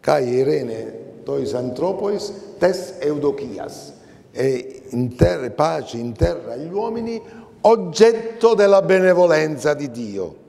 [0.00, 3.92] Kai Irene tois anthropois tes eudochias,
[4.30, 7.20] e in terra, pace in terra agli uomini,
[7.62, 10.44] oggetto della benevolenza di Dio.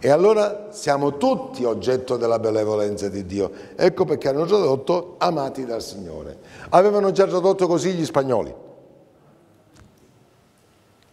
[0.00, 3.50] E allora siamo tutti oggetto della benevolenza di Dio.
[3.74, 6.38] Ecco perché hanno tradotto amati dal Signore.
[6.68, 8.54] Avevano già tradotto così gli spagnoli.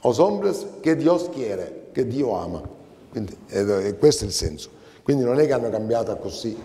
[0.02, 2.62] Os hombres che Dios quiere, che Dio ama.
[3.10, 4.70] Quindi, eh, questo è il senso.
[5.02, 6.56] Quindi non è che hanno cambiato così,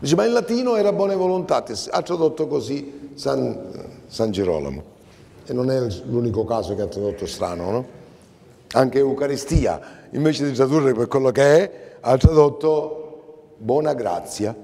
[0.00, 4.96] Dice, ma in latino era buone volontatis, ha tradotto così San, San Girolamo.
[5.44, 7.86] E non è l'unico caso che ha tradotto strano, no?
[8.72, 9.80] Anche Eucaristia,
[10.10, 14.54] invece di tradurre per quello che è, ha tradotto buona grazia.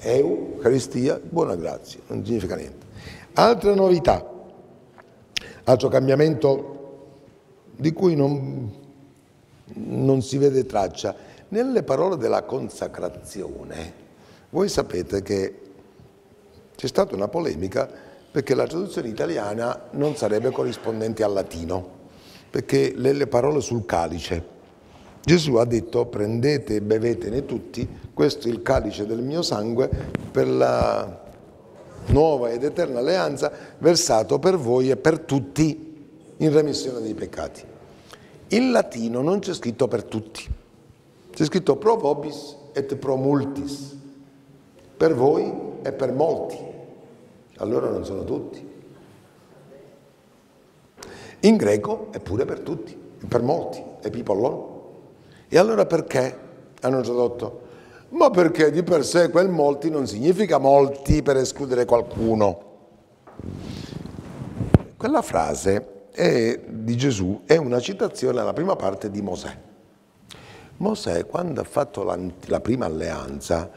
[0.00, 2.86] Eucaristia, buona grazia, non significa niente.
[3.32, 4.24] Altra novità,
[5.64, 6.76] altro cambiamento
[7.74, 8.70] di cui non,
[9.74, 11.16] non si vede traccia,
[11.48, 14.06] nelle parole della consacrazione,
[14.50, 15.60] voi sapete che
[16.74, 17.88] c'è stata una polemica
[18.30, 21.96] perché la traduzione italiana non sarebbe corrispondente al latino,
[22.50, 24.56] perché le parole sul calice.
[25.22, 29.90] Gesù ha detto prendete e bevetene tutti, questo è il calice del mio sangue
[30.30, 31.26] per la
[32.06, 35.96] nuova ed eterna alleanza versato per voi e per tutti
[36.36, 37.62] in remissione dei peccati.
[38.48, 40.46] In latino non c'è scritto per tutti,
[41.38, 43.96] c'è scritto pro vobis et pro multis,
[44.96, 46.58] per voi e per molti.
[47.58, 48.68] Allora non sono tutti.
[51.38, 52.92] In greco è pure per tutti,
[53.28, 54.64] per molti, è pipollon.
[55.46, 56.36] E allora perché
[56.80, 57.60] hanno tradotto?
[58.08, 62.62] Ma perché di per sé quel molti non significa molti per escludere qualcuno.
[64.96, 69.66] Quella frase è, di Gesù è una citazione alla prima parte di Mosè.
[70.78, 73.70] Mosè quando ha fatto la, la prima alleanza,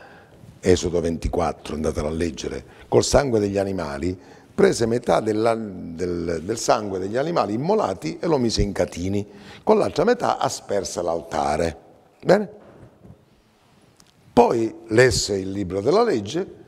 [0.59, 4.17] Esodo 24, andatelo a leggere, col sangue degli animali,
[4.53, 9.27] prese metà della, del, del, sangue degli animali immolati e lo mise in catini,
[9.63, 11.77] con l'altra metà asperse l'altare.
[12.23, 12.49] Bene?
[14.33, 16.59] Poi lesse il libro della legge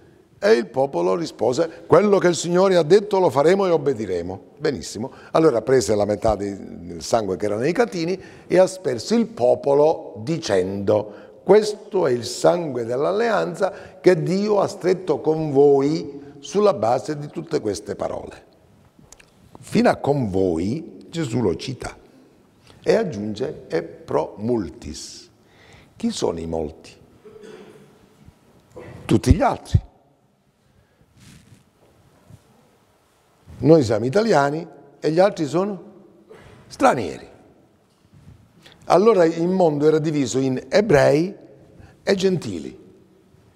[0.44, 4.42] e il popolo rispose, quello che il Signore ha detto lo faremo e obbediremo.
[4.58, 5.10] Benissimo.
[5.32, 11.40] Allora prese la metà del sangue che era nei catini e asperse il popolo dicendo,
[11.46, 13.72] questo è il sangue dell'alleanza
[14.02, 18.52] che Dio ha stretto con voi sulla base di tutte queste parole.
[19.60, 21.96] fino a con voi, Gesù lo cita
[22.84, 25.30] e aggiunge e pro multis.
[25.96, 26.92] Chi sono i molti?
[29.06, 29.92] Tutti gli altri.
[33.64, 34.68] Noi siamo italiani
[35.00, 35.82] e gli altri sono
[36.68, 37.28] stranieri.
[38.86, 41.34] Allora il mondo era diviso in ebrei
[42.04, 42.78] e gentili.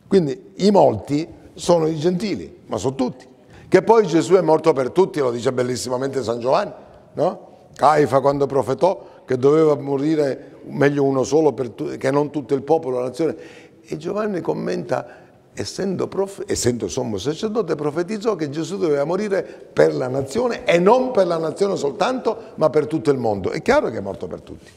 [0.07, 3.27] Quindi i molti sono i gentili, ma sono tutti.
[3.67, 6.71] Che poi Gesù è morto per tutti, lo dice bellissimamente San Giovanni,
[7.13, 7.47] no?
[7.75, 13.07] Caifa quando profetò che doveva morire meglio uno solo che non tutto il popolo, la
[13.07, 13.35] nazione.
[13.81, 15.27] E Giovanni commenta,
[15.57, 21.11] essendo, prof, essendo sommo sacerdote, profetizzò che Gesù doveva morire per la nazione e non
[21.11, 23.49] per la nazione soltanto, ma per tutto il mondo.
[23.49, 24.71] È chiaro che è morto per tutti.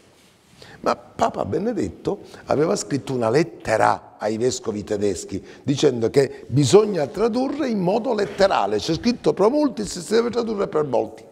[0.81, 7.81] Ma Papa Benedetto aveva scritto una lettera ai vescovi tedeschi dicendo che bisogna tradurre in
[7.81, 11.23] modo letterale, c'è scritto pro multis, si deve tradurre per molti.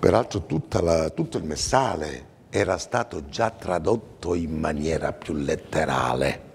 [0.00, 0.44] Peraltro
[0.82, 6.52] la, tutto il messale era stato già tradotto in maniera più letterale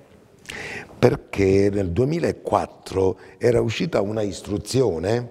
[0.98, 5.30] perché nel 2004 era uscita una istruzione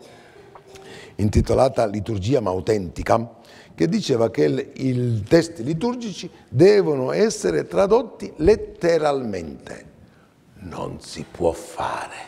[1.16, 3.36] intitolata Liturgia ma autentica
[3.74, 9.86] che diceva che i testi liturgici devono essere tradotti letteralmente.
[10.60, 12.27] Non si può fare.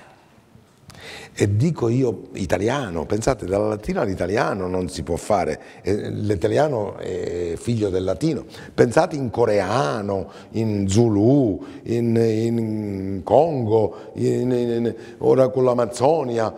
[1.33, 7.89] E dico io italiano, pensate dalla latina all'italiano non si può fare, l'italiano è figlio
[7.89, 8.45] del latino,
[8.75, 16.53] pensate in coreano, in zulu, in, in Congo, in, in, ora con l'Amazzonia,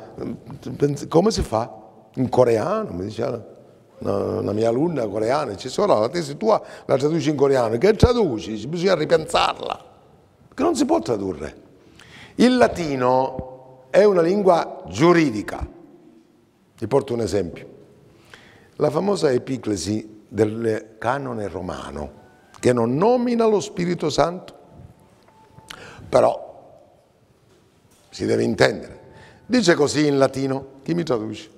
[1.08, 1.80] come si fa?
[2.14, 3.50] In coreano, mi diceva
[3.98, 8.66] una mia alunna coreana, dice, solo la tesi tua la traduci in coreano, che traduci?
[8.66, 9.84] Bisogna ripensarla,
[10.48, 11.60] perché non si può tradurre.
[12.36, 13.51] Il latino
[13.92, 15.68] è una lingua giuridica.
[16.78, 17.68] Vi porto un esempio.
[18.76, 22.12] La famosa epiclesi del canone romano,
[22.58, 24.54] che non nomina lo Spirito Santo,
[26.08, 26.80] però
[28.08, 29.00] si deve intendere.
[29.44, 31.50] Dice così in latino, chi mi traduce?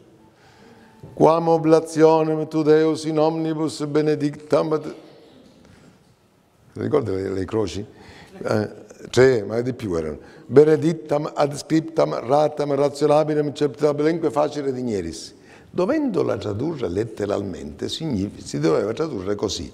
[1.15, 4.94] Quam oblationem tu Deus in omnibus benedictam.
[6.73, 7.86] Ricordi le, le croci?
[8.43, 10.19] Eh, tre, ma di più erano.
[10.47, 15.35] Benedictam ad scriptam ratam razionabilem ceptabilenque facile digneris.
[15.71, 19.71] Dovendola tradurre letteralmente, si doveva tradurre così.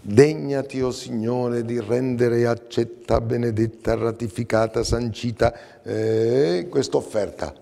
[0.00, 7.54] Degnati, o oh Signore, di rendere accetta, benedetta, ratificata, sancita eh, questa offerta.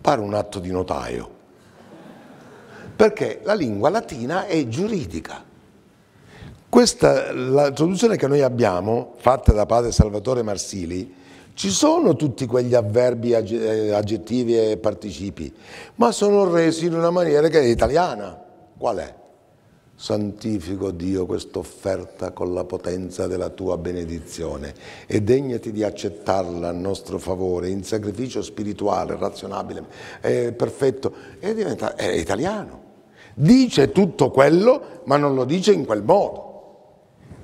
[0.00, 1.40] Pare un atto di notaio
[3.02, 5.42] perché la lingua latina è giuridica.
[6.72, 11.14] Questa, la traduzione che noi abbiamo, fatta da padre Salvatore Marsili,
[11.52, 15.52] ci sono tutti quegli avverbi, eh, aggettivi e participi,
[15.96, 18.42] ma sono resi in una maniera che è italiana.
[18.78, 19.14] Qual è?
[19.94, 24.72] Santifico Dio questa offerta con la potenza della tua benedizione
[25.06, 29.84] e degnati di accettarla a nostro favore in sacrificio spirituale, razionabile,
[30.22, 32.80] è perfetto, e diventa è italiano
[33.34, 36.51] dice tutto quello, ma non lo dice in quel modo.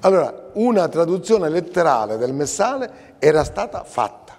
[0.00, 4.38] Allora, una traduzione letterale del messale era stata fatta.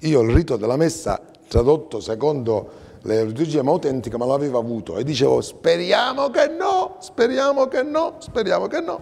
[0.00, 5.04] Io il rito della messa, tradotto secondo le liturgie ma autentiche, ma l'avevo avuto e
[5.04, 9.00] dicevo speriamo che no, speriamo che no, speriamo che no.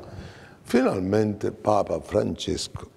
[0.63, 2.91] Finalmente Papa Francesco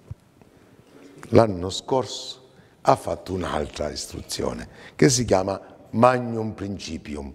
[1.30, 2.38] l'anno scorso
[2.82, 5.60] ha fatto un'altra istruzione che si chiama
[5.90, 7.32] Magnum Principium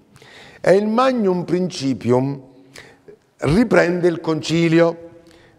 [0.61, 2.41] e il Magnum Principium
[3.37, 5.04] riprende il concilio.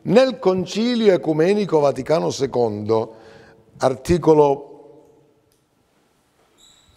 [0.07, 3.09] Nel concilio ecumenico Vaticano II,
[3.79, 5.09] articolo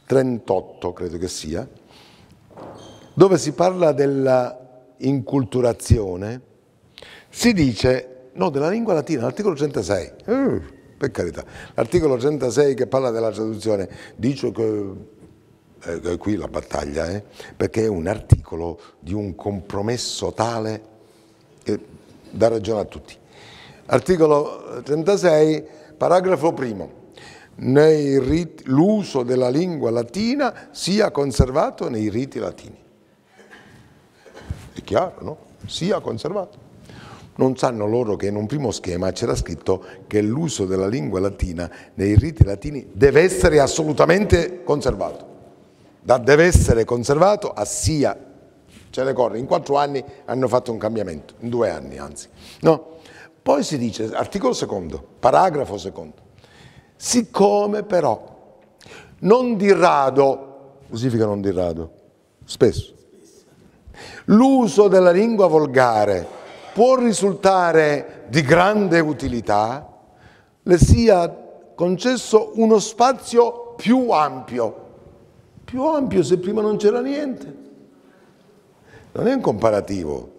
[0.05, 1.67] 38 credo che sia,
[3.15, 6.41] dove si parla della inculturazione,
[7.29, 10.61] si dice, no, della lingua latina, l'articolo 36, uh,
[10.95, 14.93] per carità, l'articolo 36 che parla della traduzione, dice che
[15.83, 17.23] eh, qui la battaglia, eh,
[17.57, 20.97] perché è un articolo di un compromesso tale
[22.29, 23.15] dà ragione a tutti.
[23.87, 25.65] Articolo 36,
[25.97, 26.97] paragrafo primo.
[27.55, 32.77] L'uso della lingua latina sia conservato nei riti latini.
[34.73, 35.37] È chiaro, no?
[35.65, 36.67] Sia conservato.
[37.35, 41.69] Non sanno loro che in un primo schema c'era scritto che l'uso della lingua latina
[41.95, 45.29] nei riti latini deve essere assolutamente conservato
[46.01, 48.17] da deve essere conservato a sia,
[48.89, 52.27] ce ne corre, in quattro anni hanno fatto un cambiamento, in due anni anzi.
[52.61, 52.97] No?
[53.41, 56.15] Poi si dice, articolo secondo, paragrafo secondo,
[56.95, 58.37] siccome però
[59.19, 61.97] non di rado, significa non di rado,
[62.49, 62.95] Spesso.
[64.25, 66.25] L'uso della lingua volgare
[66.73, 69.87] può risultare di grande utilità,
[70.63, 71.31] le sia
[71.75, 74.87] concesso uno spazio più ampio.
[75.63, 77.58] Più ampio se prima non c'era niente.
[79.11, 80.31] Non è un comparativo,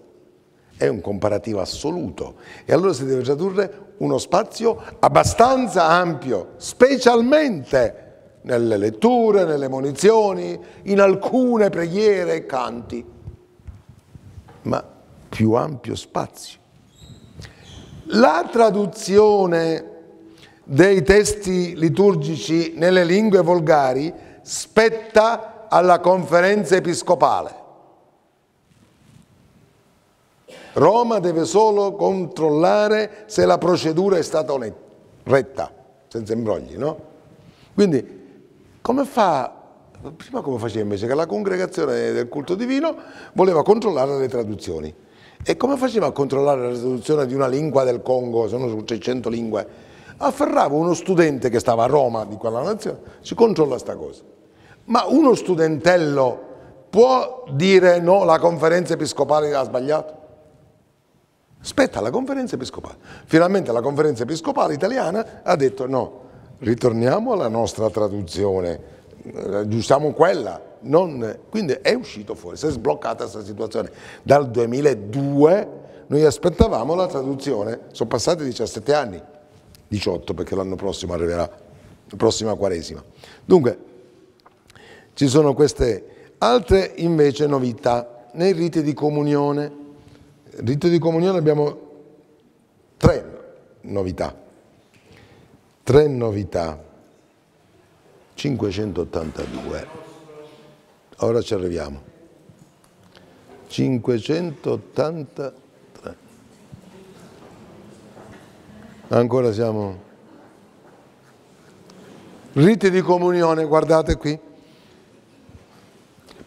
[0.76, 2.36] è un comparativo assoluto.
[2.64, 8.08] E allora si deve tradurre uno spazio abbastanza ampio, specialmente
[8.42, 13.04] nelle letture, nelle munizioni, in alcune preghiere e canti,
[14.62, 14.84] ma
[15.28, 16.58] più ampio spazio.
[18.12, 19.88] La traduzione
[20.64, 27.59] dei testi liturgici nelle lingue volgari spetta alla conferenza episcopale.
[30.74, 34.56] Roma deve solo controllare se la procedura è stata
[35.24, 35.72] retta,
[36.08, 37.08] senza imbrogli, no?
[37.74, 38.18] Quindi
[38.80, 39.52] come fa,
[40.16, 42.94] prima come faceva invece, che la congregazione del culto divino
[43.34, 44.94] voleva controllare le traduzioni.
[45.42, 49.28] E come faceva a controllare la traduzione di una lingua del Congo, sono su 600
[49.28, 49.66] lingue?
[50.18, 54.22] Afferrava uno studente che stava a Roma di quella nazione, si controlla sta cosa.
[54.84, 56.48] Ma uno studentello
[56.90, 60.19] può dire no, la conferenza episcopale ha sbagliato?
[61.60, 62.96] Spetta alla conferenza episcopale.
[63.26, 66.20] Finalmente la conferenza episcopale italiana ha detto no,
[66.58, 68.80] ritorniamo alla nostra traduzione,
[69.34, 70.68] aggiustiamo quella.
[70.82, 73.90] Non, quindi è uscito fuori, si è sbloccata questa situazione.
[74.22, 75.68] Dal 2002
[76.06, 79.22] noi aspettavamo la traduzione, sono passati 17 anni,
[79.86, 83.04] 18 perché l'anno prossimo arriverà, la prossima quaresima.
[83.44, 83.78] Dunque,
[85.12, 89.79] ci sono queste altre invece novità nei riti di comunione.
[90.62, 91.88] Rito di comunione abbiamo
[92.96, 94.48] tre novità.
[95.82, 96.78] Tre novità,
[98.34, 99.86] 582,
[101.16, 102.00] ora ci arriviamo,
[103.66, 105.54] 583,
[109.08, 110.00] ancora siamo,
[112.52, 114.38] riti di comunione, guardate qui,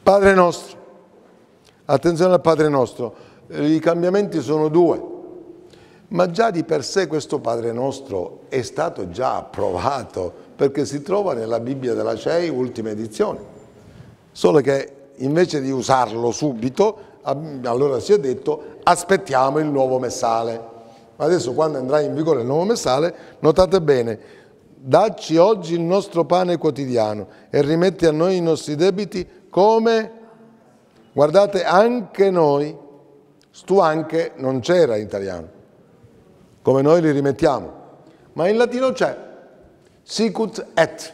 [0.02, 0.78] Padre nostro,
[1.86, 3.23] attenzione al Padre nostro,
[3.54, 5.02] i cambiamenti sono due,
[6.10, 11.34] ma già di per sé questo Padre nostro è stato già approvato perché si trova
[11.34, 13.52] nella Bibbia della CEI, ultima edizione.
[14.32, 20.72] Solo che invece di usarlo subito, allora si è detto aspettiamo il nuovo messale.
[21.16, 24.20] Ma adesso quando andrà in vigore il nuovo messale, notate bene,
[24.76, 30.12] dacci oggi il nostro pane quotidiano e rimetti a noi i nostri debiti come,
[31.14, 32.76] guardate, anche noi,
[33.56, 35.48] stu anche non c'era in italiano,
[36.64, 37.82] come noi li rimettiamo.
[38.34, 39.16] Ma in latino c'è
[40.02, 41.14] sicut et,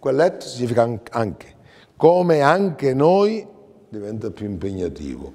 [0.00, 1.54] quell'et significa anche,
[1.96, 3.46] come anche noi,
[3.88, 5.32] diventa più impegnativo,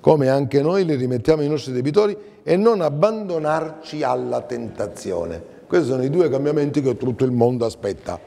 [0.00, 5.42] come anche noi li rimettiamo ai nostri debitori e non abbandonarci alla tentazione.
[5.66, 8.20] Questi sono i due cambiamenti che tutto il mondo aspetta.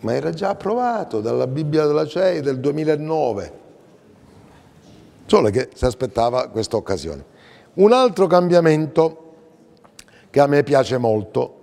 [0.00, 3.64] Ma era già approvato dalla Bibbia della CEI del 2009,
[5.26, 7.24] solo che si aspettava questa occasione.
[7.74, 9.22] Un altro cambiamento
[10.30, 11.54] che a me piace molto,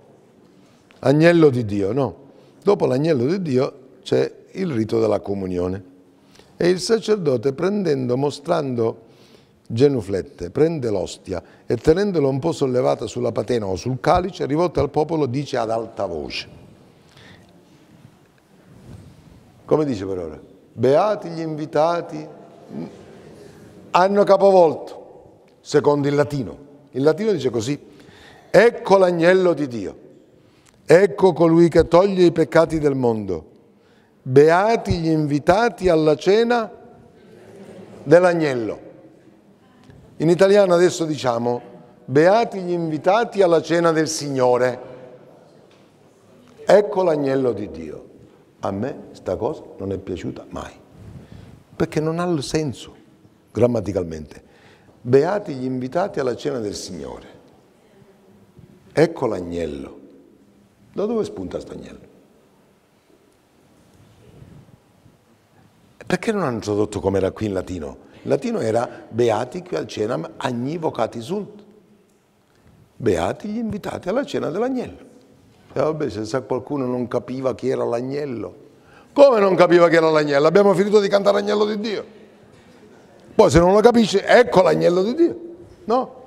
[1.00, 2.16] agnello di Dio, no?
[2.62, 5.92] Dopo l'agnello di Dio c'è il rito della comunione
[6.56, 9.02] e il sacerdote prendendo, mostrando
[9.66, 14.90] genuflette, prende l'ostia e tenendolo un po' sollevata sulla patena o sul calice, rivolta al
[14.90, 16.62] popolo, dice ad alta voce.
[19.64, 20.40] Come dice per ora?
[20.72, 22.28] Beati gli invitati,
[23.96, 26.72] hanno capovolto secondo il latino.
[26.90, 27.80] Il latino dice così,
[28.50, 29.98] ecco l'agnello di Dio,
[30.84, 33.50] ecco colui che toglie i peccati del mondo,
[34.22, 36.70] beati gli invitati alla cena
[38.02, 38.80] dell'agnello.
[40.18, 41.62] In italiano adesso diciamo,
[42.04, 44.92] beati gli invitati alla cena del Signore.
[46.66, 48.08] Ecco l'agnello di Dio.
[48.60, 50.72] A me sta cosa non è piaciuta mai,
[51.76, 53.02] perché non ha senso
[53.54, 54.42] grammaticalmente.
[55.00, 57.26] Beati gli invitati alla cena del Signore.
[58.92, 60.00] Ecco l'agnello.
[60.92, 62.12] Da dove spunta questo agnello?
[66.04, 67.96] Perché non hanno tradotto come era qui in latino?
[68.22, 71.62] In latino era beati qui al cenam agni vocati sunt.
[72.96, 75.12] Beati gli invitati alla cena dell'agnello.
[75.72, 78.62] E vabbè, se qualcuno non capiva chi era l'agnello.
[79.12, 80.46] Come non capiva chi era l'agnello?
[80.46, 82.22] Abbiamo finito di cantare l'agnello di Dio.
[83.34, 85.38] Poi se non lo capisce, ecco l'agnello di Dio.
[85.84, 86.22] No?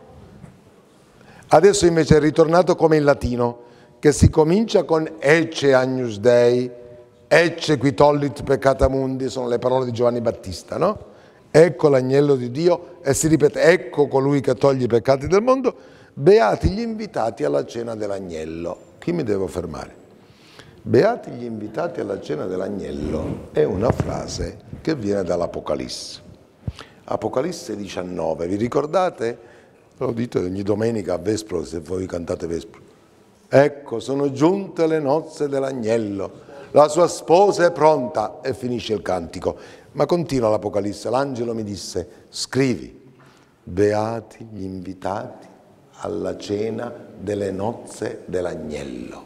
[1.47, 3.59] Adesso invece è ritornato come in latino,
[3.99, 6.71] che si comincia con Ecce Agnus Dei,
[7.29, 10.97] Ecce qui tollit peccata mundi, sono le parole di Giovanni Battista, no?
[11.51, 15.75] Ecco l'agnello di Dio e si ripete, ecco colui che toglie i peccati del mondo,
[16.13, 18.77] beati gli invitati alla cena dell'agnello.
[18.99, 19.93] Chi mi devo fermare?
[20.81, 26.26] Beati gli invitati alla cena dell'agnello è una frase che viene dall'Apocalisse.
[27.09, 29.55] Apocalisse 19, vi ricordate?
[29.97, 32.81] Lo dite ogni domenica a Vespro se voi cantate Vespro.
[33.47, 39.57] Ecco, sono giunte le nozze dell'agnello, la sua sposa è pronta e finisce il cantico.
[39.93, 43.13] Ma continua l'Apocalisse, l'angelo mi disse, scrivi,
[43.63, 45.47] beati gli invitati
[45.99, 49.25] alla cena delle nozze dell'agnello.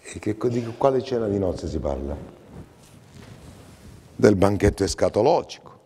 [0.00, 2.35] E che, di quale cena di nozze si parla?
[4.16, 5.78] Del banchetto escatologico.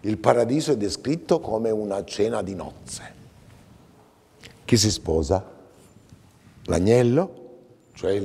[0.00, 3.12] Il paradiso è descritto come una cena di nozze.
[4.64, 5.44] Chi si sposa?
[6.64, 7.42] L'agnello,
[7.92, 8.22] cioè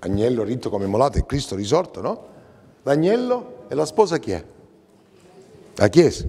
[0.00, 2.26] l'agnello ritto come molato e Cristo risorto, no?
[2.82, 4.44] L'agnello e la sposa chi è?
[5.76, 6.26] La Chiesa.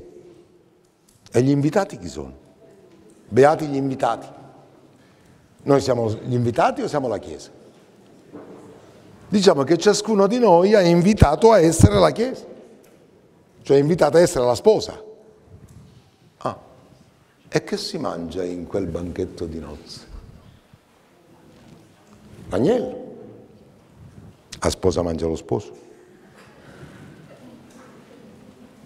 [1.32, 2.34] E gli invitati chi sono?
[3.28, 4.28] Beati gli invitati.
[5.64, 7.50] Noi siamo gli invitati o siamo la Chiesa?
[9.28, 12.46] Diciamo che ciascuno di noi è invitato a essere la Chiesa,
[13.66, 15.04] cioè è invitato a essere la sposa.
[16.38, 16.60] Ah,
[17.50, 20.08] e che si mangia in quel banchetto di nozze?
[22.50, 23.04] L'agnello.
[24.60, 25.84] La sposa mangia lo sposo.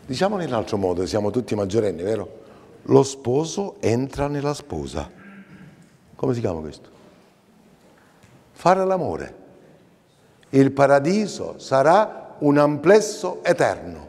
[0.05, 2.39] Diciamolo in altro modo, siamo tutti maggiorenni, vero?
[2.83, 5.11] Lo sposo entra nella sposa.
[6.15, 6.89] Come si chiama questo?
[8.53, 9.39] Fare l'amore
[10.51, 14.08] il paradiso sarà un amplesso eterno.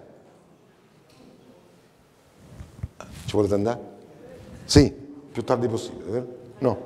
[3.31, 3.79] Ci volete andare?
[4.65, 4.93] Sì,
[5.31, 6.27] più tardi possibile, vero?
[6.59, 6.79] No.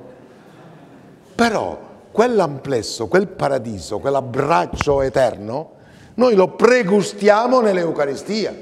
[1.33, 1.79] Però
[2.11, 5.71] quell'amplesso, quel paradiso, quell'abbraccio eterno,
[6.13, 8.53] noi lo pregustiamo nell'Eucaristia.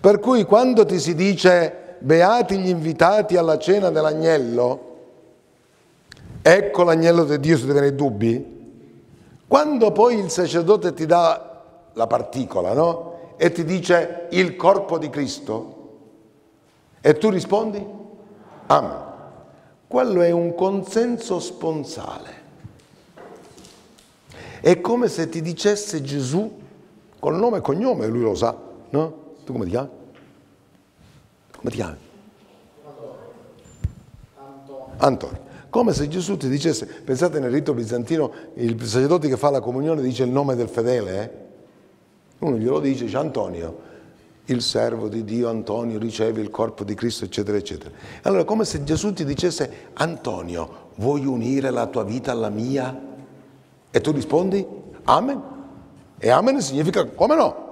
[0.00, 4.96] Per cui quando ti si dice beati gli invitati alla cena dell'agnello,
[6.42, 8.76] ecco l'agnello di Dio se te ne dubbi,
[9.46, 11.62] quando poi il sacerdote ti dà
[11.94, 13.34] la particola, no?
[13.38, 15.76] E ti dice il corpo di Cristo,
[17.00, 17.84] e tu rispondi?
[18.66, 19.06] Amen.
[19.86, 22.36] Quello è un consenso sponsale.
[24.60, 26.60] È come se ti dicesse Gesù,
[27.18, 28.56] col nome e cognome, lui lo sa,
[28.90, 29.26] no?
[29.44, 29.88] Tu come ti chiami?
[31.56, 31.96] Come ti chiami?
[34.36, 34.86] Antonio.
[34.98, 35.46] Antonio.
[35.70, 40.02] Come se Gesù ti dicesse, pensate nel rito bizantino, il sacerdote che fa la comunione
[40.02, 41.30] dice il nome del fedele, eh?
[42.40, 43.86] uno glielo dice, dice Antonio,
[44.50, 47.90] il servo di Dio Antonio riceve il corpo di Cristo, eccetera, eccetera.
[48.22, 53.06] Allora, come se Gesù ti dicesse, Antonio, vuoi unire la tua vita alla mia?
[53.90, 54.66] E tu rispondi,
[55.04, 55.42] Amen.
[56.18, 57.66] E Amen significa, come no?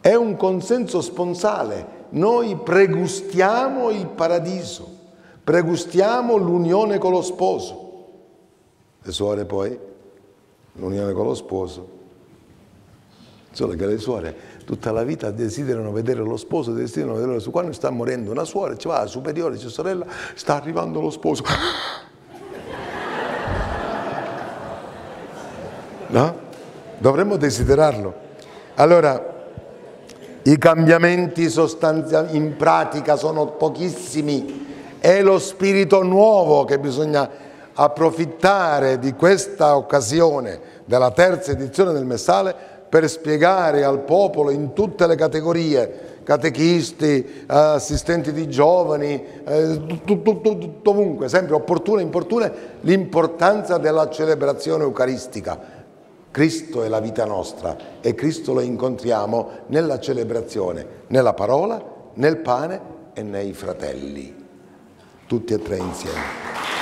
[0.00, 2.00] È un consenso sponsale.
[2.10, 5.00] Noi pregustiamo il paradiso.
[5.42, 8.06] Pregustiamo l'unione con lo sposo.
[9.02, 9.76] Le suore poi,
[10.74, 12.00] l'unione con lo sposo.
[13.52, 17.52] Solo che le suore tutta la vita desiderano vedere lo sposo, desiderano vedere lo sposo.
[17.52, 21.44] Quando sta morendo una suora, ci va la superiore, dice sorella, sta arrivando lo sposo.
[26.12, 26.36] No?
[26.98, 28.14] Dovremmo desiderarlo.
[28.74, 29.46] Allora,
[30.42, 31.50] i cambiamenti
[32.32, 34.62] in pratica sono pochissimi
[35.02, 37.28] è lo spirito nuovo che bisogna
[37.74, 42.54] approfittare di questa occasione della terza edizione del Messale
[42.92, 49.80] per spiegare al popolo in tutte le categorie, catechisti, assistenti di giovani, eh,
[50.84, 52.52] ovunque, sempre opportune e importune,
[52.82, 55.58] l'importanza della celebrazione eucaristica.
[56.30, 61.82] Cristo è la vita nostra e Cristo lo incontriamo nella celebrazione, nella parola,
[62.12, 62.80] nel pane
[63.14, 64.34] e nei fratelli
[65.26, 66.81] tutti e tre insieme.